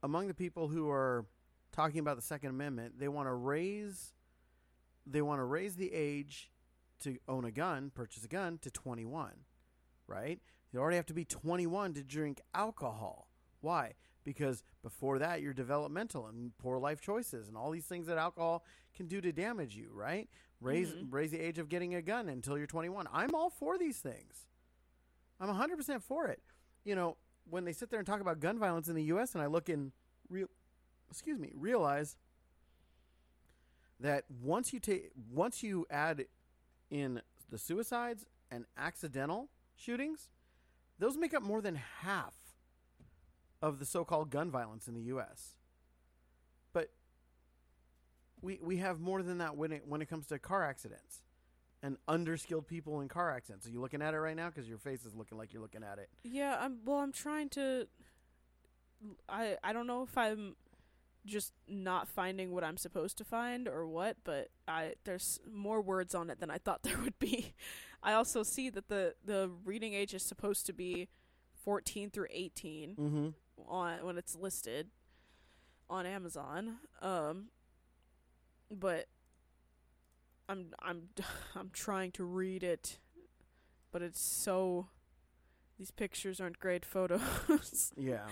[0.04, 1.26] among the people who are
[1.72, 4.14] talking about the Second Amendment, they want to raise
[5.06, 6.52] they want to raise the age
[7.02, 9.32] to own a gun, purchase a gun to 21,
[10.08, 10.40] right?
[10.72, 13.28] You already have to be 21 to drink alcohol.
[13.62, 13.94] Why?
[14.24, 18.64] Because before that, you're developmental and poor life choices and all these things that alcohol
[18.96, 20.30] can do to damage you, right?
[20.60, 21.12] Raise Mhm.
[21.12, 23.08] raise the age of getting a gun until you're 21.
[23.12, 24.48] I'm all for these things.
[25.40, 26.44] I'm 100% for it.
[26.84, 27.18] You know,
[27.50, 29.34] when they sit there and talk about gun violence in the U.S.
[29.34, 29.92] and I look in
[30.30, 30.48] real,
[31.10, 32.16] excuse me, realize
[34.00, 36.26] that once you take once you add
[36.90, 40.30] in the suicides and accidental shootings,
[41.00, 42.36] those make up more than half
[43.62, 45.56] of the so-called gun violence in the U.S.
[46.74, 46.90] But
[48.42, 51.24] we we have more than that when it when it comes to car accidents
[51.84, 53.68] and underskilled people in car accidents.
[53.68, 54.50] Are you looking at it right now?
[54.50, 56.10] Because your face is looking like you're looking at it.
[56.24, 57.88] Yeah, I'm well I'm trying to
[59.30, 60.56] I I don't know if I'm
[61.26, 66.16] just not finding what I'm supposed to find or what, but I there's more words
[66.16, 67.54] on it than I thought there would be.
[68.04, 71.08] I also see that the the reading age is supposed to be
[71.64, 73.28] 14 through 18 Mm-hmm.
[73.68, 74.88] On when it's listed
[75.90, 76.78] on Amazon.
[77.02, 77.46] Um
[78.70, 79.08] but
[80.48, 81.10] I'm I'm
[81.56, 83.00] I'm trying to read it
[83.92, 84.88] but it's so
[85.78, 87.92] these pictures aren't great photos.
[87.98, 88.28] Yeah.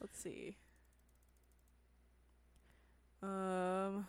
[0.00, 0.56] Let's see.
[3.22, 4.06] Um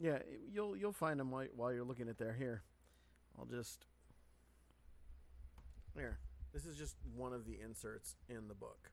[0.00, 0.18] Yeah,
[0.52, 2.32] you'll you'll find them while, while you're looking at there.
[2.32, 2.62] Here,
[3.38, 3.86] I'll just
[5.98, 6.18] here.
[6.52, 8.90] This is just one of the inserts in the book.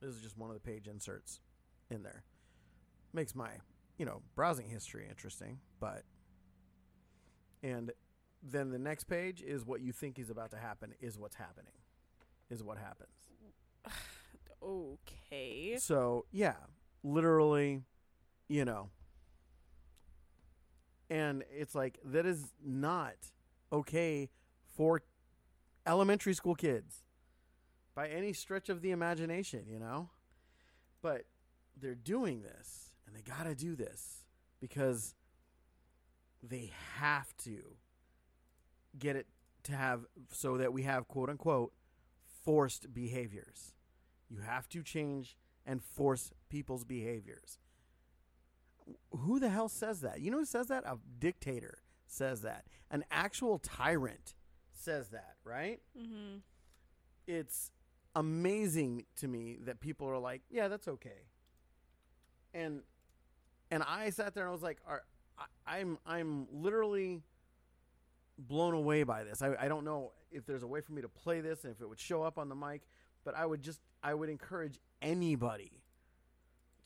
[0.00, 1.40] This is just one of the page inserts.
[1.90, 2.24] in there.
[3.12, 3.48] Makes my,
[3.96, 6.02] you know, browsing history interesting, but
[7.62, 7.90] and
[8.42, 11.72] then the next page is what you think is about to happen is what's happening.
[12.50, 13.10] Is what happens.
[14.60, 15.76] Okay.
[15.78, 16.56] So, yeah,
[17.04, 17.82] literally,
[18.48, 18.90] you know.
[21.08, 23.14] And it's like that is not
[23.72, 24.30] okay
[24.76, 25.02] for
[25.88, 27.04] elementary school kids
[27.94, 30.10] by any stretch of the imagination, you know?
[31.02, 31.24] But
[31.80, 34.24] they're doing this and they got to do this
[34.60, 35.14] because
[36.42, 37.76] they have to
[38.98, 39.26] get it
[39.64, 41.72] to have so that we have quote unquote
[42.44, 43.74] forced behaviors.
[44.28, 47.58] You have to change and force people's behaviors.
[49.10, 50.20] Who the hell says that?
[50.20, 50.84] You know who says that?
[50.84, 52.64] A dictator says that.
[52.90, 54.34] An actual tyrant
[54.78, 55.80] says that, right?
[55.98, 56.38] Mm-hmm.
[57.26, 57.70] It's
[58.14, 61.26] amazing to me that people are like, "Yeah, that's okay."
[62.54, 62.82] And
[63.70, 65.02] and I sat there and I was like, are,
[65.38, 67.22] I, I'm I'm literally
[68.38, 69.42] blown away by this.
[69.42, 71.80] I, I don't know if there's a way for me to play this and if
[71.80, 72.82] it would show up on the mic,
[73.24, 75.82] but I would just I would encourage anybody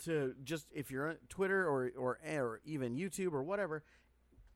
[0.05, 3.85] to just if you're on Twitter or or or even YouTube or whatever,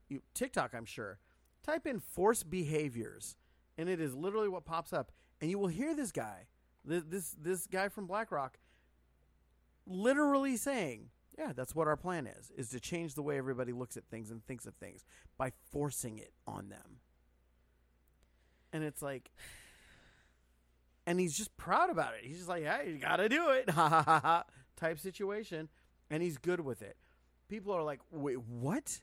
[0.08, 1.18] you, TikTok, I'm sure,
[1.66, 3.36] type in force behaviors,
[3.76, 6.46] and it is literally what pops up, and you will hear this guy,
[6.84, 8.58] this this, guy from BlackRock,
[9.86, 13.96] literally saying, "Yeah, that's what our plan is: is to change the way everybody looks
[13.96, 15.04] at things and thinks of things
[15.36, 17.00] by forcing it on them."
[18.72, 19.32] And it's like,
[21.06, 22.24] and he's just proud about it.
[22.24, 24.44] He's just like, "Hey, you got to do it," ha ha ha ha,
[24.76, 25.68] type situation,
[26.10, 26.96] and he's good with it.
[27.48, 29.00] People are like, "Wait, what?"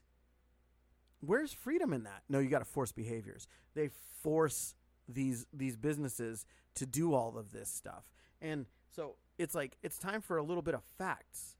[1.26, 2.22] Where's freedom in that?
[2.28, 3.46] No, you got to force behaviors.
[3.74, 3.90] They
[4.22, 4.74] force
[5.08, 8.04] these these businesses to do all of this stuff.
[8.40, 11.56] And so it's like it's time for a little bit of facts.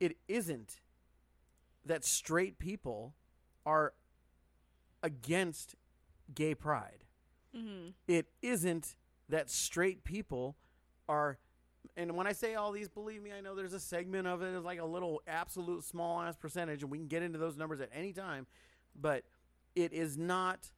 [0.00, 0.80] It isn't
[1.84, 3.14] that straight people
[3.64, 3.94] are
[5.02, 5.74] against
[6.34, 7.04] gay pride.
[7.56, 7.90] Mm-hmm.
[8.08, 8.96] It isn't
[9.28, 10.56] that straight people
[11.08, 11.38] are
[11.96, 14.54] and when I say all these, believe me, I know there's a segment of it
[14.54, 17.80] is like a little absolute small ass percentage, and we can get into those numbers
[17.80, 18.46] at any time
[18.94, 19.24] but
[19.74, 20.70] it is not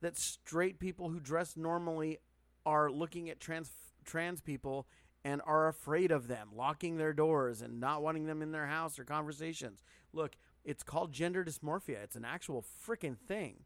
[0.00, 2.18] that straight people who dress normally
[2.64, 3.70] are looking at trans
[4.04, 4.86] trans people
[5.24, 8.98] and are afraid of them, locking their doors and not wanting them in their house
[8.98, 9.82] or conversations.
[10.12, 12.02] Look, it's called gender dysmorphia.
[12.04, 13.64] It's an actual freaking thing.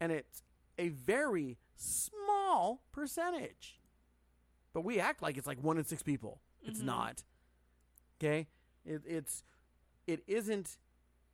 [0.00, 0.42] And it's
[0.78, 3.78] a very small percentage.
[4.72, 6.40] But we act like it's like one in six people.
[6.62, 6.84] It's Mhm.
[6.84, 7.24] not.
[8.18, 8.48] Okay?
[8.84, 9.42] It, it's
[10.06, 10.78] it isn't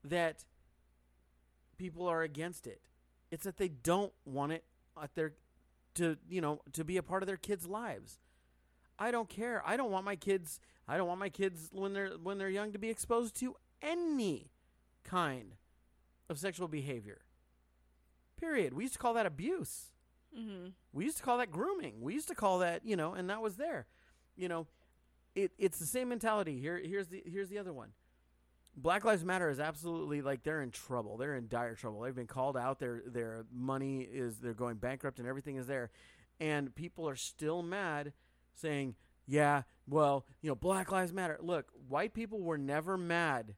[0.03, 0.45] that
[1.77, 2.81] people are against it.
[3.31, 4.65] It's that they don't want it
[5.01, 5.35] at their
[5.95, 8.19] to you know to be a part of their kids' lives.
[8.99, 9.63] I don't care.
[9.67, 10.61] I don't want my kids.
[10.87, 14.51] I don't want my kids when they're when they're young to be exposed to any
[15.03, 15.57] kind
[16.29, 17.23] of sexual behavior.
[18.39, 18.75] Period.
[18.75, 19.93] We used to call that abuse.
[20.37, 20.69] Mm-hmm.
[20.93, 22.01] We used to call that grooming.
[22.01, 23.87] We used to call that, you know, and that was there.
[24.37, 24.67] You know,
[25.35, 26.59] it it's the same mentality.
[26.59, 27.91] Here here's the here's the other one.
[28.77, 31.17] Black Lives Matter is absolutely like they're in trouble.
[31.17, 32.01] They're in dire trouble.
[32.01, 32.79] They've been called out.
[32.81, 35.91] Their their money is they're going bankrupt and everything is there.
[36.41, 38.13] And people are still mad
[38.55, 43.55] saying, "Yeah, well, you know, Black Lives Matter." Look, white people were never mad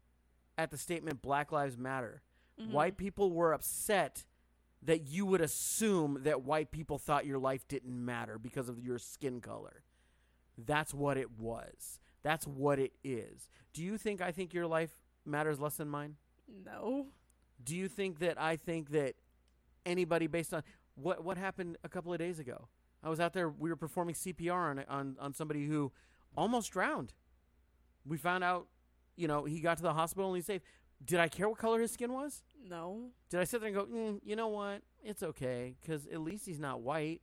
[0.59, 2.23] at the statement Black Lives Matter.
[2.59, 2.73] Mhm.
[2.73, 4.27] White people were upset
[4.83, 8.99] that you would assume that white people thought your life didn't matter because of your
[8.99, 9.83] skin color.
[10.59, 11.99] That's what it was.
[12.23, 13.49] That's what it is.
[13.73, 16.17] Do you think I think your life matters less than mine?
[16.65, 17.09] No.
[17.63, 19.15] Do you think that I think that
[19.85, 20.63] anybody based on
[20.95, 22.69] what what happened a couple of days ago?
[23.03, 23.49] I was out there.
[23.49, 25.93] We were performing CPR on on on somebody who
[26.37, 27.13] almost drowned.
[28.05, 28.69] We found out,
[29.17, 30.63] you know, he got to the hospital and he's safe.
[31.05, 32.43] Did I care what color his skin was?
[32.65, 33.11] No.
[33.31, 34.83] Did I sit there and go, mm, you know what?
[35.05, 37.21] It's okay because at least he's not white.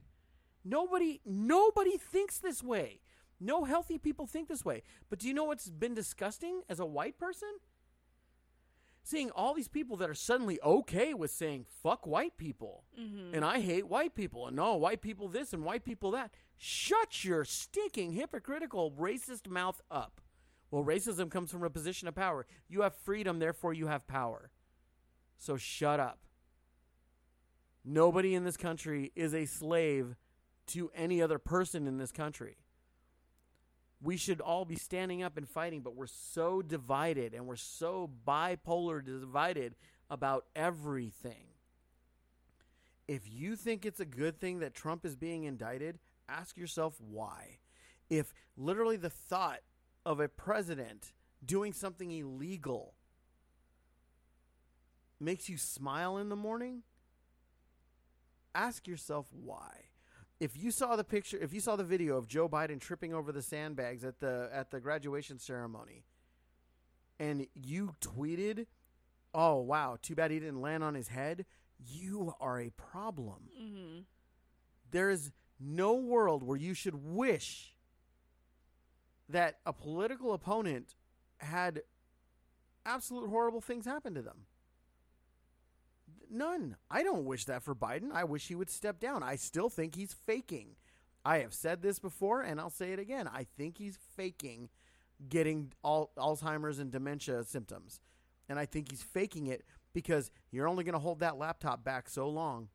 [0.63, 2.99] Nobody, nobody thinks this way.
[3.39, 4.84] No healthy people think this way.
[5.09, 7.49] But do you know what's been disgusting as a white person?
[9.06, 13.36] Seeing all these people that are suddenly okay with saying "fuck white people" Mm-hmm.
[13.36, 16.32] and I hate white people and no white people this and white people that.
[16.58, 20.22] Shut your stinking hypocritical racist mouth up.
[20.72, 22.45] Well, racism comes from a position of power.
[22.70, 24.49] You have freedom, therefore you have power.
[25.38, 26.20] So shut up.
[27.84, 30.16] Nobody in this country is a slave
[30.68, 32.56] to any other person in this country.
[34.04, 38.10] We should all be standing up and fighting, but we're so divided and we're so
[38.28, 39.76] bipolar divided
[40.10, 41.47] about everything.
[43.08, 47.60] If you think it's a good thing that Trump is being indicted, ask yourself why.
[48.10, 49.62] If literally the thought
[50.06, 51.14] of a president
[51.45, 52.95] doing something illegal
[55.18, 56.84] makes you smile in the morning,
[58.54, 59.86] ask yourself why.
[60.43, 63.31] If you saw the picture, if you saw the video of Joe Biden tripping over
[63.31, 66.03] the sandbags at the at the graduation ceremony
[67.17, 68.65] and you tweeted,
[69.33, 71.45] "Oh, wow, too bad he didn't land on his head."
[71.79, 73.51] You are a problem.
[73.57, 73.99] Mm-hmm.
[74.91, 75.31] There is
[75.61, 77.73] no world where you should wish
[79.29, 80.95] that a political opponent
[81.37, 81.83] had
[82.85, 84.39] absolute horrible things happen to them.
[86.34, 86.77] None.
[86.89, 88.11] I don't wish that for Biden.
[88.11, 89.21] I wish he would step down.
[89.21, 90.75] I still think he's faking.
[91.23, 93.29] I have said this before and I'll say it again.
[93.31, 94.69] I think he's faking
[95.29, 98.01] getting all Alzheimer's and dementia symptoms.
[98.49, 99.63] And I think he's faking it
[99.93, 102.69] because you're only going to hold that laptop back so long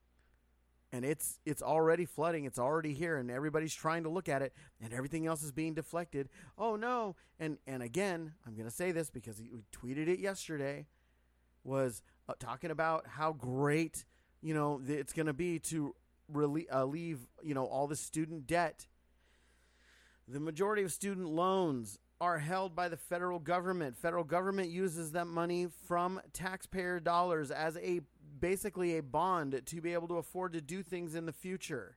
[0.93, 4.55] and it's it's already flooding it's already here and everybody's trying to look at it
[4.81, 8.91] and everything else is being deflected oh no and and again i'm going to say
[8.91, 10.87] this because he tweeted it yesterday
[11.63, 14.05] was uh, talking about how great
[14.43, 15.95] you know it's going to be to
[16.33, 18.87] relie- uh, you know all the student debt
[20.27, 23.97] the majority of student loans are held by the federal government.
[23.97, 28.01] Federal government uses that money from taxpayer dollars as a
[28.41, 31.97] basically a bond to be able to afford to do things in the future.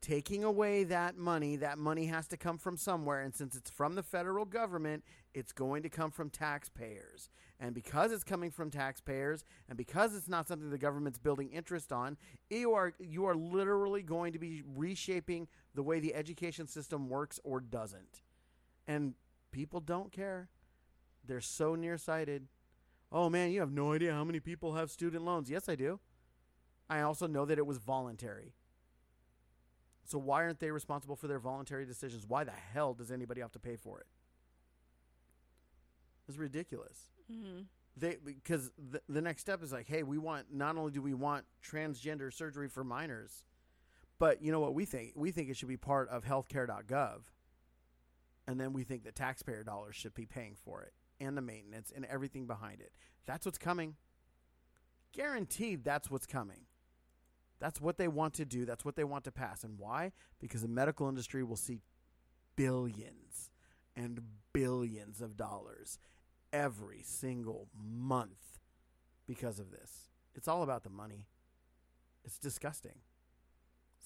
[0.00, 3.22] Taking away that money, that money has to come from somewhere.
[3.22, 5.02] And since it's from the federal government,
[5.36, 7.28] it's going to come from taxpayers.
[7.60, 11.92] And because it's coming from taxpayers, and because it's not something the government's building interest
[11.92, 12.16] on,
[12.48, 17.38] you are, you are literally going to be reshaping the way the education system works
[17.44, 18.22] or doesn't.
[18.88, 19.12] And
[19.52, 20.48] people don't care.
[21.22, 22.46] They're so nearsighted.
[23.12, 25.50] Oh man, you have no idea how many people have student loans.
[25.50, 26.00] Yes, I do.
[26.88, 28.54] I also know that it was voluntary.
[30.02, 32.24] So why aren't they responsible for their voluntary decisions?
[32.26, 34.06] Why the hell does anybody have to pay for it?
[36.28, 37.10] It's ridiculous.
[37.32, 37.62] Mm-hmm.
[37.96, 41.14] They because the, the next step is like, hey, we want not only do we
[41.14, 43.44] want transgender surgery for minors,
[44.18, 45.12] but you know what we think?
[45.16, 47.20] We think it should be part of healthcare.gov.
[48.48, 51.92] And then we think the taxpayer dollars should be paying for it and the maintenance
[51.94, 52.92] and everything behind it.
[53.26, 53.96] That's what's coming.
[55.12, 56.66] Guaranteed that's what's coming.
[57.58, 58.66] That's what they want to do.
[58.66, 59.64] That's what they want to pass.
[59.64, 60.12] And why?
[60.38, 61.80] Because the medical industry will see
[62.54, 63.50] billions
[63.96, 64.20] and
[64.52, 65.98] billions of dollars
[66.56, 68.58] every single month
[69.26, 70.10] because of this.
[70.34, 71.26] It's all about the money.
[72.24, 73.00] It's disgusting.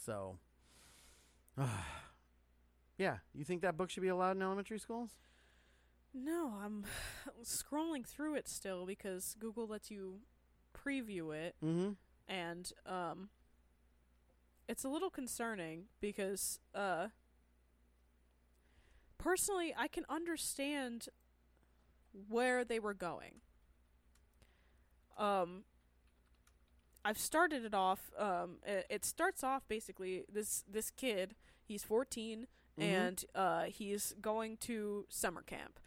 [0.05, 0.39] So,
[2.99, 5.11] yeah, you think that book should be allowed in elementary schools?
[6.13, 6.85] No, I'm
[7.45, 10.21] scrolling through it still because Google lets you
[10.75, 11.91] preview it, Mm-hmm.
[12.29, 13.29] and um,
[14.69, 17.09] it's a little concerning because uh,
[19.19, 21.09] personally, I can understand
[22.29, 23.41] where they were going.
[25.19, 25.65] Um,
[27.05, 28.11] I've started it off.
[28.19, 31.35] Um, it, it starts off basically this this kid.
[31.65, 32.47] He's 14
[32.79, 32.83] Mhm.
[32.83, 35.79] and uh, he's going to summer camp.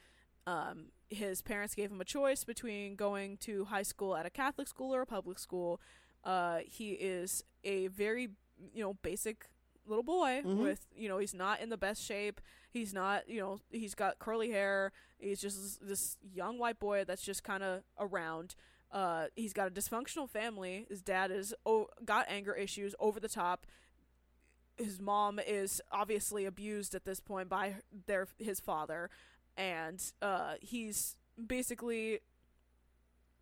[0.45, 4.67] Um, his parents gave him a choice between going to high school at a Catholic
[4.67, 5.79] school or a public school.
[6.23, 8.29] Uh, he is a very
[8.73, 9.49] you know basic
[9.85, 10.57] little boy Mhm.
[10.63, 12.39] with you know he's not in the best shape.
[12.69, 14.91] He's not you know he's got curly hair.
[15.19, 18.55] He's just this, this young white boy that's just kind of around.
[18.91, 20.85] Uh, he's got a dysfunctional family.
[20.89, 23.65] His dad is oh, got anger issues over the top.
[24.77, 27.75] His mom is obviously abused at this point by
[28.07, 29.09] their his father,
[29.57, 31.15] and uh, he's
[31.47, 32.19] basically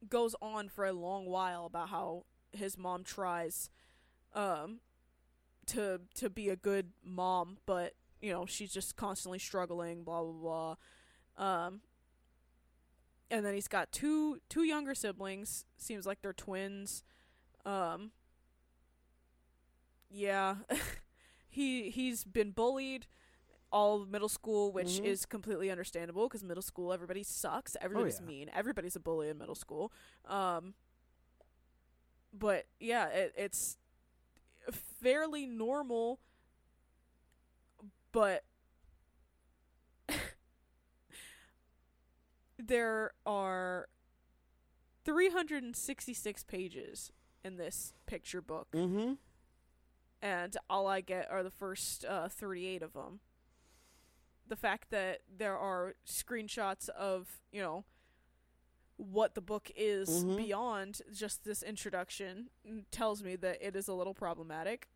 [0.10, 3.70] goes on for a long while about how his mom tries
[4.34, 4.80] um,
[5.72, 10.04] to to be a good mom, but you know she's just constantly struggling.
[10.04, 10.76] Blah blah
[11.38, 11.66] blah.
[11.66, 11.82] Um,
[13.30, 15.66] and then he's got two two younger siblings.
[15.78, 17.04] Seems like they're twins.
[17.66, 18.12] Um,
[20.10, 20.56] yeah,
[21.50, 23.08] he he's been bullied
[23.72, 25.06] all middle school, which Mhm.
[25.06, 27.78] is completely understandable because middle school everybody sucks.
[27.80, 28.26] Everybody's yeah.
[28.28, 28.50] mean.
[28.54, 29.94] Everybody's a bully in middle school.
[30.26, 30.74] Um,
[32.34, 33.78] but yeah, it, it's
[35.02, 36.20] fairly normal,
[38.12, 38.44] but
[42.58, 43.88] there are
[45.06, 47.12] 366 pages
[47.44, 49.14] in this picture book, Mm-hmm.
[50.22, 53.20] and all I get are the first uh, 38 of them.
[54.48, 57.86] The fact that there are screenshots of, you know,
[59.02, 60.38] what the book is Mhm.
[60.38, 62.50] beyond just this introduction
[62.92, 64.90] tells me that it is a little problematic.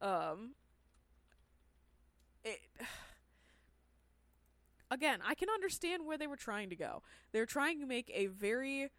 [0.00, 0.54] Um,
[2.44, 2.60] it
[4.90, 7.02] again, I can understand where they were trying to go.
[7.32, 8.90] They're trying to make a very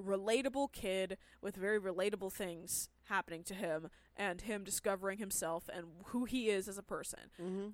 [0.00, 6.24] relatable kid with very relatable things happening to him and him discovering himself and who
[6.24, 7.30] he is as a person.
[7.40, 7.68] Mm-hmm.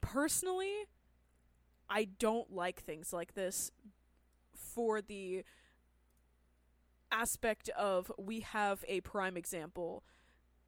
[0.00, 0.86] Personally,
[1.94, 3.70] I don't like things like this
[4.54, 5.44] for the
[7.10, 10.02] aspect of we have a prime example.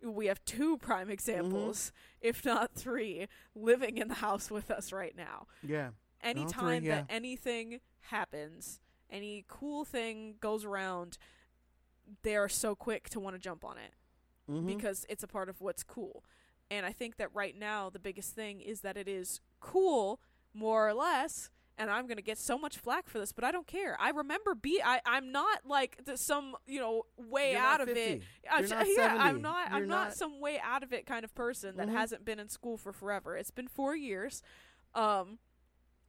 [0.02, 5.16] We have two prime examples, if not three, living in the house with us right
[5.16, 5.46] now.
[5.66, 5.90] Yeah.
[6.22, 11.16] Anytime three, that anything happens, any cool thing goes around,
[12.22, 13.92] they are so quick to want to jump on it
[14.50, 14.66] Mm-hmm.
[14.66, 16.22] because it's a part of what's cool.
[16.70, 20.20] And I think that right now the biggest thing is that it is cool,
[20.54, 21.50] more or less.
[21.76, 23.96] And I'm gonna get so much flack for this, but I don't care.
[24.00, 27.88] I remember be I I'm not like the, some you know way You're out of
[27.88, 28.22] it.
[28.22, 28.26] 50.
[28.48, 29.68] I'm not yeah, I'm not.
[29.70, 31.92] You're I'm not, not- some way out of it kind of person that Mhm.
[31.96, 33.36] hasn't been in school for forever.
[33.36, 34.40] It's been four years.
[34.94, 35.38] Um,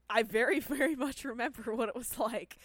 [0.07, 2.57] I very very much remember what it was like.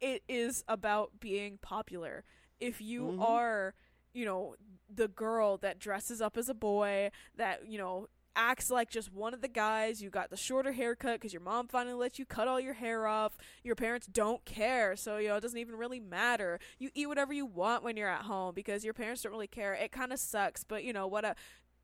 [0.00, 2.24] It is about being popular.
[2.60, 3.22] If you Mhm.
[3.28, 3.74] are,
[4.14, 4.54] you know,
[4.88, 8.08] the girl that dresses up as a boy, that you know
[8.38, 10.00] acts like just one of the guys.
[10.00, 13.06] You got the shorter haircut because your mom finally let you cut all your hair
[13.06, 13.36] off.
[13.64, 16.60] Your parents don't care, so you know it doesn't even really matter.
[16.78, 19.74] You eat whatever you want when you're at home because your parents don't really care.
[19.74, 21.24] It kind of sucks, but you know what?
[21.24, 21.34] A,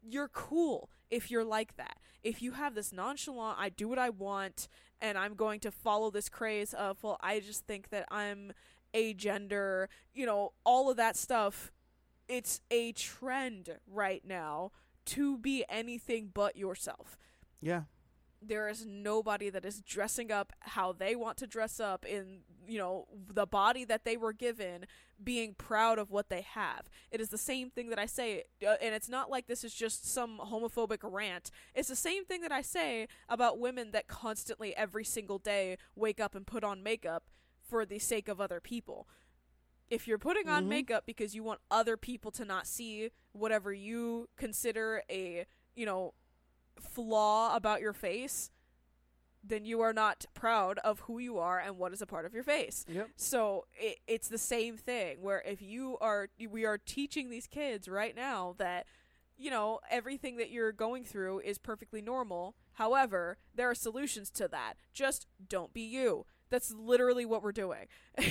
[0.01, 1.99] you're cool if you're like that.
[2.23, 4.69] If you have this nonchalant, I do what I want,
[5.01, 8.53] and I'm going to follow this craze of, well, I just think that I'm
[8.95, 11.73] a gender, you know, all of that stuff.
[12.29, 14.71] It's a trend right now
[15.07, 17.17] to be anything but yourself.
[17.61, 17.83] Yeah.
[18.47, 22.77] there is nobody that is dressing up how they want to dress up in you
[22.79, 24.87] know the body that they were given
[25.23, 26.91] being proud of what they have.
[27.11, 29.73] It is the same thing that i say uh, and it's not like this is
[29.75, 31.51] just some homophobic rant.
[31.75, 36.21] It's the same thing that i say about women that constantly every single day wake
[36.21, 37.25] up and put on makeup
[37.63, 39.09] for the sake of other people
[39.91, 40.68] if you're putting on Mhm.
[40.68, 46.14] makeup because you want other people to not see whatever you consider a you know
[46.80, 48.51] flaw about your face,
[49.43, 52.32] then you are not proud of who you are and what is a part of
[52.35, 52.85] your face.
[52.89, 53.11] Yep.
[53.16, 57.87] So it, it's the same thing where if you are, we are teaching these kids
[57.89, 58.87] right now that,
[59.37, 62.57] you know, everything that you're going through is perfectly normal.
[62.74, 64.74] However, there are solutions to that.
[64.93, 66.24] Just don't be you.
[66.55, 67.89] That's literally what we're doing.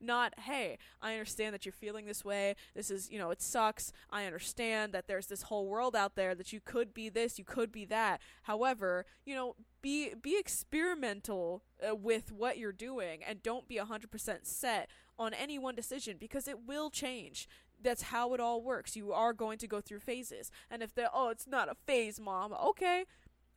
[0.00, 2.54] Not, hey, I understand that you're feeling this way.
[2.74, 3.92] This is, you know, it sucks.
[4.08, 7.44] I understand that there's this whole world out there that you could be this, you
[7.44, 8.22] could be that.
[8.44, 14.38] However, you know, be be experimental uh, with what you're doing and don't be 100%
[14.44, 14.88] set
[15.18, 17.46] on any one decision because it will change.
[17.82, 18.96] That's how it all works.
[18.96, 20.50] You are going to go through phases.
[20.70, 23.04] And if they're, oh, it's not a phase, mom, okay,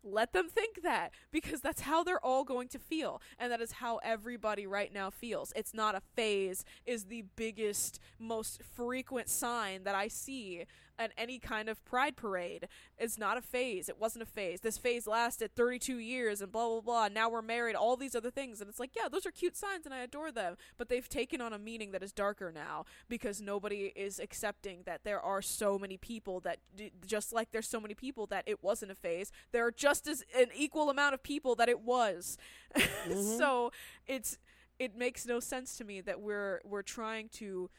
[0.04, 3.74] let them think that because that's how they're all going to feel and that is
[3.74, 5.54] how everybody right now feels.
[5.56, 10.66] It's not a phase is the biggest most frequent sign that i see
[11.00, 12.68] at any kind of pride parade.
[12.98, 13.90] It's not a phase.
[13.90, 14.62] It wasn't a phase.
[14.62, 17.08] This phase lasted 32 years and blah blah blah.
[17.08, 18.62] Now we're married all these other things.
[18.62, 20.56] And it's like yeah those are cute signs and i adore them.
[20.78, 25.04] But they've taken on a meaning that is darker now because nobody is accepting that
[25.04, 28.64] there are so many people that d- just like there's so many people that it
[28.64, 32.38] wasn't a phase there are just as an equal amount of people that it was.
[33.06, 33.38] Mhm.
[33.38, 33.72] so
[34.08, 34.38] it's
[34.80, 37.70] it makes no sense to me that we're we're trying to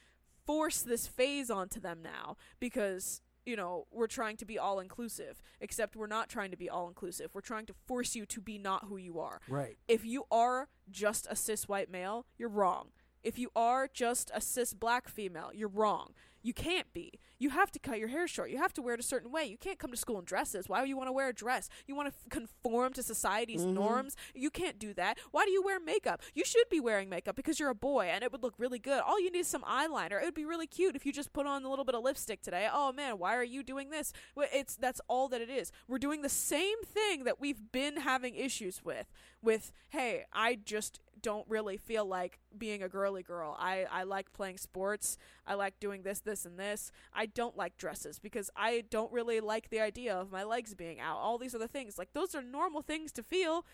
[0.46, 5.42] force this phase onto them now because you know we're trying to be all inclusive
[5.60, 8.58] except we're not trying to be all inclusive we're trying to force you to be
[8.58, 9.76] not who you are Right.
[9.88, 12.88] if you are just a cis white male, you're wrong.
[13.22, 16.12] If you are just a cis black female, you're wrong.
[16.44, 17.18] You can't be.
[17.38, 18.50] You have to cut your hair short.
[18.50, 19.44] You have to wear it a certain way.
[19.46, 20.68] You can't come to school in dresses.
[20.68, 21.68] Why would you want to wear a dress?
[21.86, 23.72] You want to f- conform to society's Mhm.
[23.72, 24.14] norms?
[24.34, 25.18] You can't do that.
[25.32, 26.20] Why do you wear makeup?
[26.34, 29.00] You should be wearing makeup because you're a boy and it would look really good.
[29.00, 30.20] All you need is some eyeliner.
[30.22, 32.42] It would be really cute if you just put on a little bit of lipstick
[32.42, 32.68] today.
[32.72, 34.12] Oh man, why are you doing this?
[34.34, 35.72] Well, It's that's all that it is.
[35.88, 39.10] We're doing the same thing that we've been having issues with
[39.42, 43.56] with hey, I just don't really feel like being a girly girl.
[43.58, 45.16] I, I like playing sports.
[45.46, 46.90] I like doing this, this, and this.
[47.12, 50.98] I don't like dresses because I don't really like the idea of my legs being
[51.00, 51.18] out.
[51.18, 51.98] All these other things.
[51.98, 53.64] Like those are normal things to feel.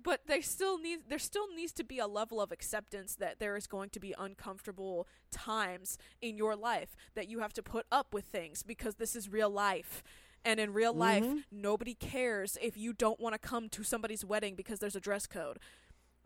[0.00, 3.56] But they still need there still needs to be a level of acceptance that there
[3.56, 8.14] is going to be uncomfortable times in your life that you have to put up
[8.14, 10.02] with things because this is real life.
[10.44, 11.44] And in real life, Mhm.
[11.50, 15.26] nobody cares if you don't want to come to somebody's wedding because there's a dress
[15.26, 15.58] code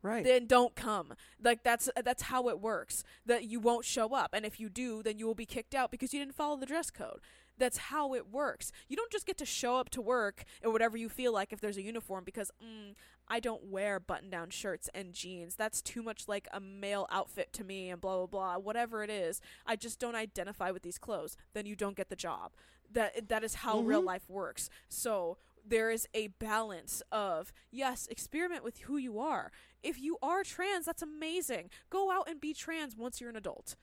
[0.03, 0.24] Right.
[0.24, 1.14] then don't come.
[1.42, 3.05] Like that's that's how it works.
[3.24, 5.90] That you won't show up, and if you do, then you will be kicked out
[5.90, 7.20] because you didn't follow the dress code.
[7.59, 8.72] That's how it works.
[8.88, 11.61] You don't just get to show up to work in whatever you feel like if
[11.61, 12.94] there's a uniform because mm,
[13.28, 15.55] I don't wear button-down shirts and jeans.
[15.55, 18.59] That's too much like a male outfit to me and blah blah blah.
[18.59, 21.36] Whatever it is, I just don't identify with these clothes.
[21.53, 22.53] Then you don't get the job.
[22.90, 24.07] That that is how real Mhm.
[24.07, 24.68] life works.
[24.88, 29.53] So there is a balance of yes, experiment with who you are.
[29.82, 31.70] If you are trans, that's amazing.
[31.90, 33.76] Go out and be trans once you're an adult.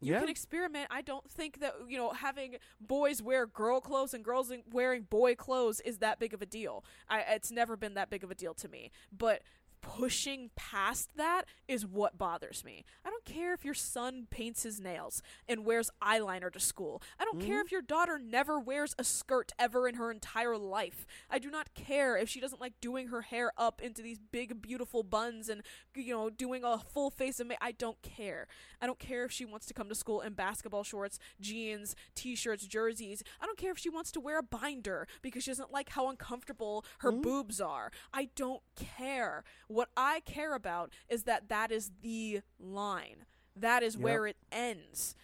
[0.00, 0.20] You Yeah.
[0.20, 0.88] can experiment.
[0.90, 5.34] I don't think that you know having boys wear girl clothes and girls wearing boy
[5.34, 6.84] clothes is that big of a deal.
[7.08, 8.90] I it's never been that big of a deal to me.
[9.10, 9.42] But
[9.84, 12.84] pushing past that is what bothers me.
[13.04, 17.02] I don't care if your son paints his nails and wears eyeliner to school.
[17.20, 17.66] I don't care Mhm.
[17.66, 21.06] if your daughter never wears a skirt ever in her entire life.
[21.30, 24.62] I do not care if she doesn't like doing her hair up into these big
[24.62, 25.62] beautiful buns and
[25.94, 27.62] you know doing a full face of makeup.
[27.64, 28.48] I don't care.
[28.80, 32.66] I don't care if she wants to come to school in basketball shorts, jeans, t-shirts,
[32.66, 33.22] jerseys.
[33.40, 36.08] I don't care if she wants to wear a binder because she doesn't like how
[36.08, 37.22] uncomfortable her Mhm.
[37.22, 37.92] boobs are.
[38.12, 39.44] I don't care.
[39.74, 43.26] What I care about is that that is the line.
[43.56, 44.02] That is Yep.
[44.04, 45.16] where it ends.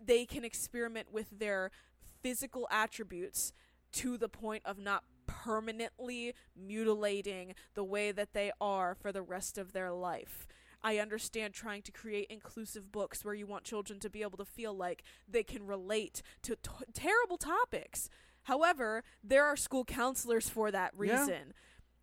[0.00, 1.70] They can experiment with their
[2.22, 3.52] physical attributes
[3.92, 9.58] to the point of not permanently mutilating the way that they are for the rest
[9.58, 10.46] of their life.
[10.82, 14.44] I understand trying to create inclusive books where you want children to be able to
[14.46, 18.08] feel like they can relate to t- terrible topics.
[18.44, 21.26] However, there are school counselors for that Yeah.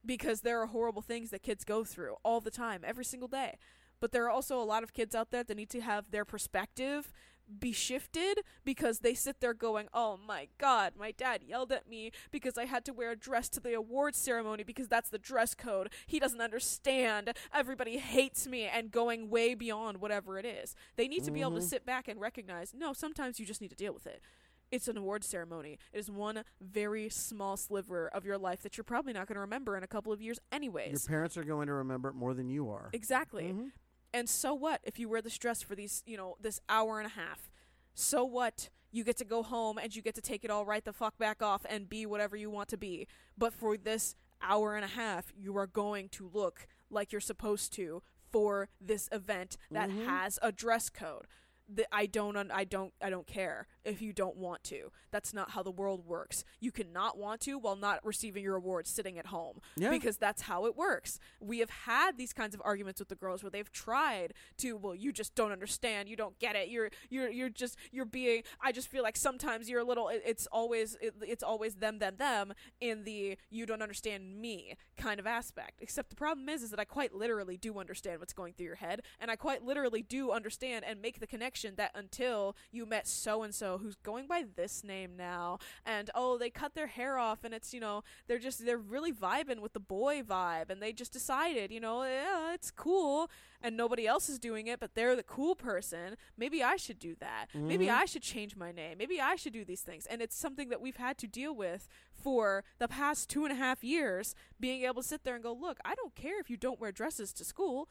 [0.06, 3.58] Because there are horrible things that kids go through all the time, every single day.
[3.99, 6.26] But there are also a lot of kids out there that need to have their
[6.26, 7.12] perspective
[7.60, 12.12] be shifted because they sit there going, "Oh my god, my dad yelled at me
[12.32, 15.53] because I had to wear a dress to the awards ceremony because that's the dress
[15.53, 15.91] code.
[16.08, 17.38] He doesn't understand.
[17.53, 20.76] Everybody hates me." And going way beyond whatever it is.
[20.95, 21.70] They need to be able to Mhm.
[21.70, 24.24] sit back and recognize, "No, sometimes you just need to deal with it."
[24.72, 25.78] It's an award ceremony.
[25.93, 29.41] It is one very small sliver of your life that you're probably not going to
[29.41, 30.91] remember in a couple of years anyways.
[30.91, 32.89] Your parents are going to remember it more than you are.
[32.93, 33.43] Exactly.
[33.53, 33.72] Mhm.
[34.13, 37.05] And so what if you wear this dress for these, you know, this hour and
[37.07, 37.49] a half?
[37.93, 38.70] So what?
[38.91, 41.18] You get to go home and you get to take it all right the fuck
[41.18, 43.07] back off and be whatever you want to be.
[43.38, 47.74] But for this hour and a half, you are going to look like you're supposed
[47.74, 48.01] to
[48.32, 50.05] for this event that Mhm.
[50.05, 51.28] has a dress code.
[51.68, 54.91] The, I don't un- I don't I don't care if you don't want to.
[55.11, 56.43] That's not how the world works.
[56.59, 59.89] You cannot want to while not receiving your award sitting at home Yeah.
[59.89, 61.20] because that's how it works.
[61.39, 64.93] We have had these kinds of arguments with the girls where they've tried to, well,
[64.93, 66.68] you just don't understand, you don't get it.
[66.70, 68.43] You're you're you're just you're being.
[68.61, 70.09] I just feel like sometimes you're a little.
[70.09, 74.76] It, it's always it, it's always them them them in the you don't understand me
[74.97, 75.82] kind of aspect.
[75.82, 78.76] Except the problem is is that I quite literally do understand what's going through your
[78.76, 83.08] head, and I quite literally do understand and make the connection that until you met
[83.08, 87.18] so and so who's going by this name now, and oh they cut their hair
[87.18, 90.82] off and it's you know they're just they're really vibing with the boy vibe and
[90.82, 93.30] they just decided you know yeah it's cool
[93.62, 96.16] and nobody else is doing it but they're the cool person.
[96.38, 97.47] Maybe i should do that.
[97.53, 97.93] Maybe Mhm.
[98.01, 98.97] i should change my name.
[98.97, 100.06] Maybe i should do these things.
[100.06, 103.56] And it's something that we've had to deal with for the past two and a
[103.56, 106.58] half years being able to sit there and go look i don't care if you
[106.58, 107.88] don't wear dresses to school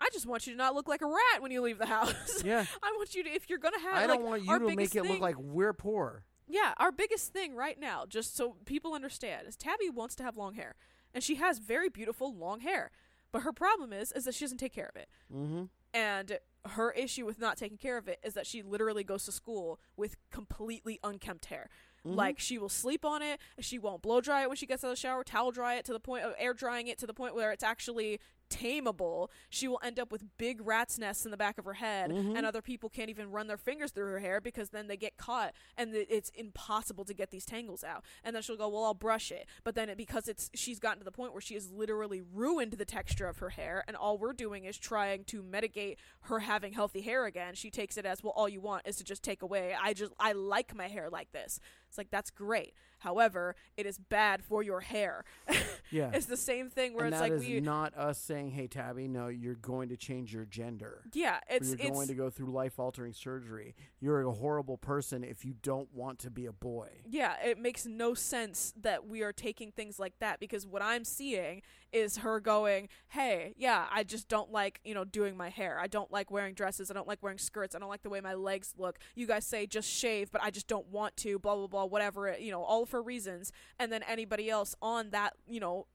[0.00, 2.42] I just want you to not look like a rat when you leave the house.
[2.44, 2.64] Yeah.
[2.82, 5.02] I want you to, if you're gonna have, I don't want you to make it
[5.02, 6.24] thing, look like we're poor.
[6.48, 10.36] yeah, our biggest thing right now, just so people understand, is Tabby wants to have
[10.36, 10.74] long hair,
[11.12, 12.90] and she has very beautiful long hair.
[13.32, 15.08] But her problem is, is that she doesn't take care of it.
[15.34, 15.64] Mm-hmm.
[15.92, 19.32] And her issue with not taking care of it is that she literally goes to
[19.32, 21.68] school with completely unkempt hair.
[22.06, 22.16] Mm-hmm.
[22.16, 23.40] Like she will sleep on it.
[23.58, 25.24] She won't blow dry it when she gets out of the shower.
[25.24, 27.64] Towel dry it to the point of air drying it to the point where it's
[27.64, 28.20] actually
[28.50, 29.28] tameable.
[29.50, 32.36] She will end up with big rat's nests in the back of her head, Mhm.
[32.36, 35.16] and other people can't even run their fingers through her hair because then they get
[35.16, 38.04] caught, and it's impossible to get these tangles out.
[38.22, 40.98] And then she'll go, "Well, I'll brush it," but then it, because it's she's gotten
[40.98, 44.18] to the point where she has literally ruined the texture of her hair, and all
[44.18, 47.54] we're doing is trying to mitigate her having healthy hair again.
[47.54, 49.74] She takes it as, "Well, all you want is to just take away.
[49.74, 52.74] I just I like my hair like this." It's like that's great.
[53.04, 55.24] However, it is bad for your hair.
[55.90, 56.10] Yeah.
[56.12, 58.66] it's the same thing where and it's that like is we not us saying, "Hey,
[58.66, 61.02] Tabby, no, you're going to change your gender.
[61.12, 63.76] yeah, it's you're it's going to go through life-altering surgery.
[64.00, 67.86] You're a horrible person if you don't want to be a boy." yeah, it makes
[67.86, 71.62] no sense that we are taking things like that because what I'm seeing
[71.94, 75.78] is her going, "Hey, yeah, I just don't like, you know, doing my hair.
[75.80, 76.90] I don't like wearing dresses.
[76.90, 77.74] I don't like wearing skirts.
[77.74, 78.98] I don't like the way my legs look.
[79.14, 82.28] You guys say just shave, but I just don't want to, blah blah blah, whatever,
[82.28, 85.86] it, you know, all for reasons." And then anybody else on that, you know,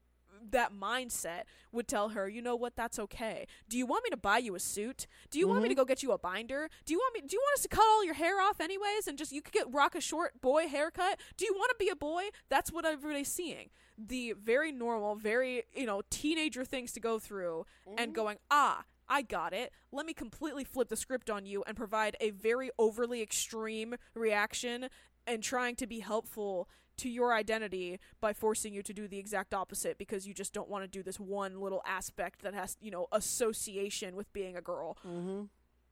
[0.50, 1.42] that mindset
[1.72, 3.46] would tell her, you know what, that's okay.
[3.68, 5.06] Do you want me to buy you a suit?
[5.30, 5.80] Do you want me to mm-hmm.
[5.80, 6.68] go get you a binder?
[6.86, 7.20] Do you want me?
[7.26, 9.52] Do you want us to cut all your hair off anyways, and just you could
[9.52, 11.20] get rock a short boy haircut?
[11.36, 12.24] Do you want to be a boy?
[12.48, 13.70] That's what everybody's seeing.
[14.06, 17.66] The very normal, very you know teenager things to go through,
[17.98, 18.84] and going ah.
[19.12, 19.72] I got it.
[19.90, 24.88] Let me completely flip the script on you and provide a very overly extreme reaction
[25.26, 29.54] and trying to be helpful to your identity by forcing you to do the exact
[29.54, 32.90] opposite because you just don't want to do this one little aspect that has, you
[32.90, 34.96] know, association with being a girl.
[35.06, 35.44] Mm-hmm.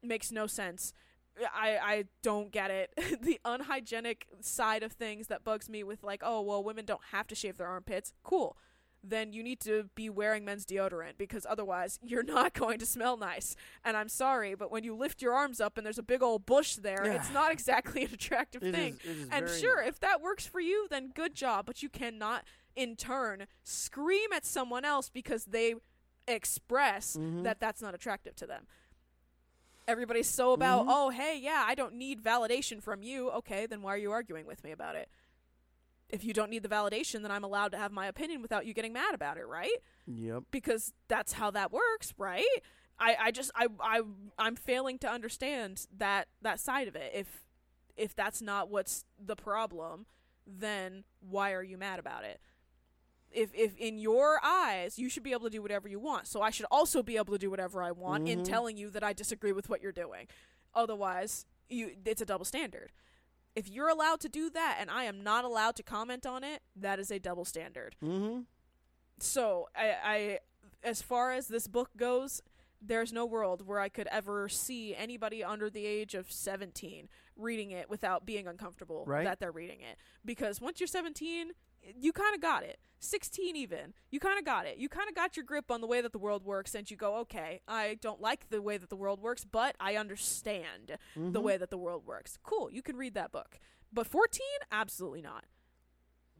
[0.06, 0.92] Makes no sense.
[1.54, 2.92] I I don't get it.
[3.22, 7.26] the unhygienic side of things that bugs me with like, oh, well, women don't have
[7.28, 8.12] to shave their armpits.
[8.22, 8.56] Cool.
[9.04, 13.16] Then you need to be wearing men's deodorant because otherwise you're not going to smell
[13.16, 13.54] nice.
[13.84, 16.44] And I'm sorry, but when you lift your arms up and there's a big old
[16.46, 17.12] bush there, Yeah.
[17.12, 18.98] it's not exactly an attractive It thing.
[19.04, 19.88] is- is And sure, not.
[19.88, 21.64] if that works for you, then good job.
[21.64, 25.74] But you cannot, in turn, scream at someone else because they
[26.26, 27.42] express Mhm.
[27.44, 28.66] that that's not attractive to them.
[29.88, 30.90] Everybody's so about, Mhm.
[30.90, 33.30] oh, hey, yeah, I don't need validation from you.
[33.30, 35.08] Okay, then why are you arguing with me about it?
[36.10, 38.74] If you don't need the validation, then I'm allowed to have my opinion without you
[38.74, 39.76] getting mad about it, right?
[40.06, 40.44] Yep.
[40.50, 42.46] because that's how that works, right?
[42.98, 44.00] I, I just I I
[44.38, 47.12] I'm failing to understand that that side of it.
[47.14, 47.44] If
[47.96, 50.06] if that's not what's the problem,
[50.46, 52.40] then why are you mad about it?
[53.30, 56.40] If if in your eyes you should be able to do whatever you want, so
[56.42, 58.44] I should also be able to do whatever I want in Mhm.
[58.44, 60.26] telling you that I disagree with what you're doing.
[60.74, 62.92] Otherwise, you it's a double standard.
[63.54, 66.62] If you're allowed to do that and I am not allowed to comment on it,
[66.76, 68.42] that is a double standard Mm-hmm.
[69.20, 70.38] so I, I
[70.82, 72.40] as far as this book goes
[72.80, 77.72] there's no world where i could ever see anybody under the age of 17 reading
[77.72, 79.24] it without being uncomfortable Right.
[79.24, 81.50] that they're reading it because once you're 17
[82.00, 85.14] you kind of got it 16 even you kind of got it you kind of
[85.14, 87.96] got your grip on the way that the world works and you go okay i
[88.00, 91.32] don't like the way that the world works but i understand Mm-hmm.
[91.32, 92.38] the way that the world works.
[92.42, 93.58] Cool, you can read that book.
[93.92, 94.40] But 14,
[94.72, 95.44] absolutely not.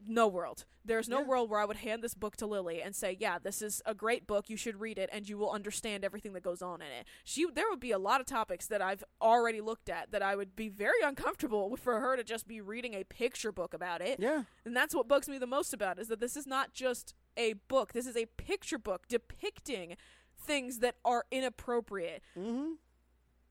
[0.07, 0.65] No world.
[0.85, 1.25] There's no Yeah.
[1.27, 3.93] world where I would hand this book to Lily and say, "Yeah, this is a
[3.93, 4.49] great book.
[4.49, 7.45] You should read it and you will understand everything that goes on in it." She
[7.51, 10.55] there would be a lot of topics that I've already looked at that I would
[10.55, 14.19] be very uncomfortable for her to just be reading a picture book about it.
[14.19, 14.43] Yeah.
[14.65, 17.13] And that's what bugs me the most about it, is that this is not just
[17.37, 17.93] a book.
[17.93, 19.95] This is a picture book depicting
[20.37, 22.73] things that are inappropriate Mm-hmm.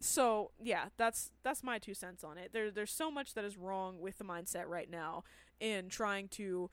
[0.00, 2.52] So yeah, that's that's my two cents on it.
[2.52, 5.24] There there's so much that is wrong with the mindset right now
[5.60, 6.70] in trying to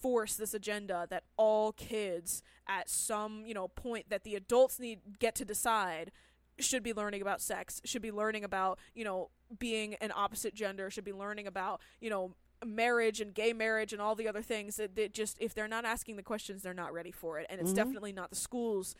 [0.00, 5.18] force this agenda that all kids at some, you know, point that the adults need
[5.18, 6.10] get to decide
[6.58, 10.90] should be learning about sex, should be learning about, you know, being an opposite gender,
[10.90, 14.76] should be learning about, you know, marriage and gay marriage and all the other things
[14.76, 17.46] that, that just if they're not asking the questions, they're not ready for it.
[17.50, 17.76] And it's Mhm.
[17.76, 18.94] definitely not the school's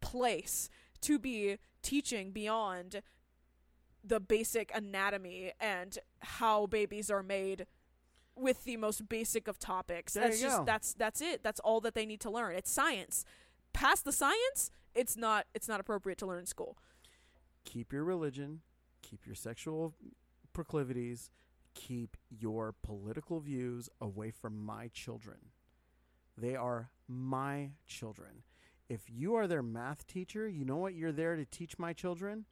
[0.00, 0.68] place
[1.04, 3.02] to be teaching beyond
[4.02, 7.66] the basic anatomy and how babies are made
[8.36, 10.14] with the most basic of topics.
[10.14, 10.64] There that's you just go.
[10.64, 11.42] that's that's it.
[11.42, 12.54] That's all that they need to learn.
[12.54, 13.24] It's science.
[13.72, 16.76] Past the science, it's not it's not appropriate to learn in school.
[17.64, 18.60] Keep your religion.
[19.02, 19.94] Keep your sexual
[20.52, 21.30] proclivities.
[21.74, 25.38] Keep your political views away from my children.
[26.36, 28.42] They are my children.
[28.88, 32.44] If you are their math teacher, you know what you're there to teach my children?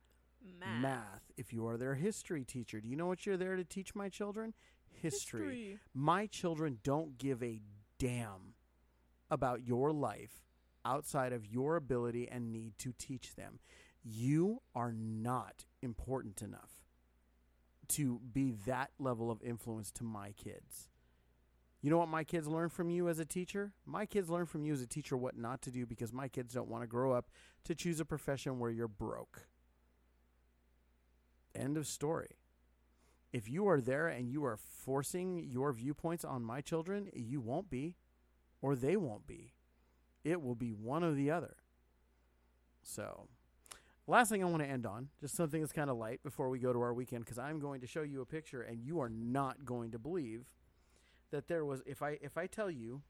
[0.81, 1.31] Math.
[1.37, 4.09] If you are their history teacher, do you know what you're there to teach my
[4.09, 4.55] children?
[5.01, 5.79] History.
[5.95, 7.61] My children don't give a
[7.99, 8.55] damn
[9.31, 10.45] about your life
[10.85, 13.61] outside of your ability and need to teach them.
[14.03, 16.83] You are not important enough
[17.89, 20.89] to be that level of influence to my kids.
[21.83, 23.73] You know what my kids learn from you as a teacher?
[23.85, 26.55] My kids learn from you as a teacher what not to do because my kids
[26.55, 27.29] don't want to grow up
[27.65, 29.49] to choose a profession where you're broke.
[31.57, 32.37] End of story.
[33.33, 37.69] If you are there and you are forcing your viewpoints on my children, you won't
[37.69, 37.97] be,
[38.61, 39.55] or they won't be.
[40.23, 41.57] It will be one or the other.
[42.83, 43.27] So,
[44.07, 46.61] last thing I want to end on, just something that's kind of light before we
[46.61, 49.09] go to our weekend, because I'm going to show you a picture, and you are
[49.09, 50.45] not going to believe
[51.33, 51.83] that there was.
[51.85, 53.03] If I if I tell you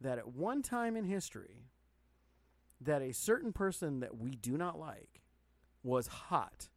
[0.00, 1.64] that at one time in history,
[2.80, 5.22] that a certain person that we do not like
[5.82, 6.68] was hot,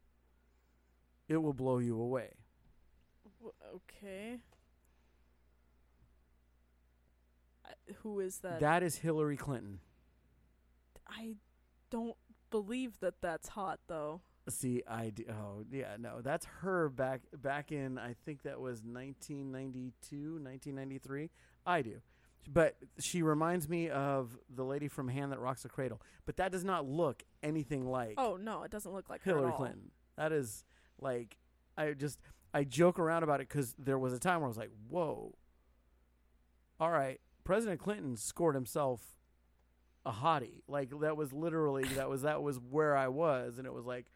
[1.28, 2.30] it will blow you away.
[3.74, 4.38] Okay.
[8.02, 8.60] Who is that?
[8.60, 9.80] That is Hillary Clinton.
[11.06, 11.34] I
[11.90, 12.16] don't
[12.50, 14.22] believe that that's hot though.
[14.48, 15.24] See, I do.
[15.28, 17.98] Oh, yeah, no, that's her back back in.
[17.98, 21.30] I think that was 1992, 1993.
[21.66, 22.00] I do.
[22.48, 26.00] But she reminds me of the lady from Hand That Rocks the Cradle.
[26.26, 29.50] But that does not look anything like Oh no, it doesn't look like Hillary at
[29.50, 29.56] all.
[29.56, 29.90] Clinton.
[30.16, 30.64] That is
[31.00, 31.36] like
[31.76, 32.20] I just
[32.54, 35.34] I joke around about it because there was a time where I was like, "Whoa,
[36.78, 39.16] all right." President Clinton scored himself
[40.04, 40.62] a hottie.
[40.68, 44.06] Like that was literally that was that was where I was, and it was like,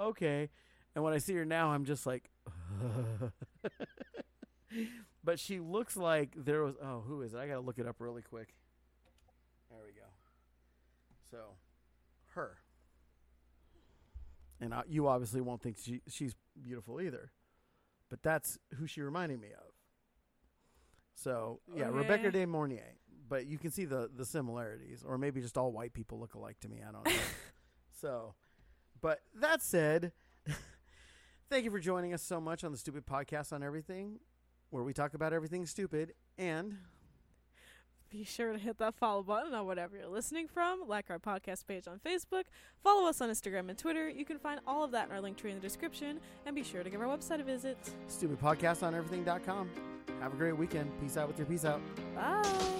[0.00, 0.48] okay.
[0.94, 2.30] And when I see her now, I'm just like,
[5.24, 6.74] but she looks like there was.
[6.82, 7.38] Oh, who is it?
[7.38, 8.54] I gotta look it up really quick.
[9.70, 10.06] There we go.
[11.30, 11.38] So,
[12.34, 12.58] her.
[14.60, 17.30] And I, you obviously won't think she she's beautiful either,
[18.10, 19.72] but that's who she reminded me of.
[21.14, 22.96] So yeah, Rebecca De Mornay.
[23.28, 26.58] But you can see the the similarities, or maybe just all white people look alike
[26.60, 26.80] to me.
[26.86, 27.12] I don't know.
[28.00, 28.34] so,
[29.00, 30.12] but that said,
[31.50, 34.18] thank you for joining us so much on the Stupid Podcast on Everything,
[34.70, 36.76] where we talk about everything stupid and
[38.10, 40.82] Be sure to hit that follow button on whatever you're listening from.
[40.88, 42.44] Like our podcast page on Facebook.
[42.82, 44.08] Follow us on Instagram and Twitter.
[44.08, 46.18] You can find all of that in our link tree in the description.
[46.46, 47.78] And be sure to give our website a visit.
[48.08, 49.70] stupid podcast on everything.com.
[50.20, 50.90] Have a great weekend.
[51.00, 51.80] Peace out with your peace out.
[52.14, 52.79] Bye.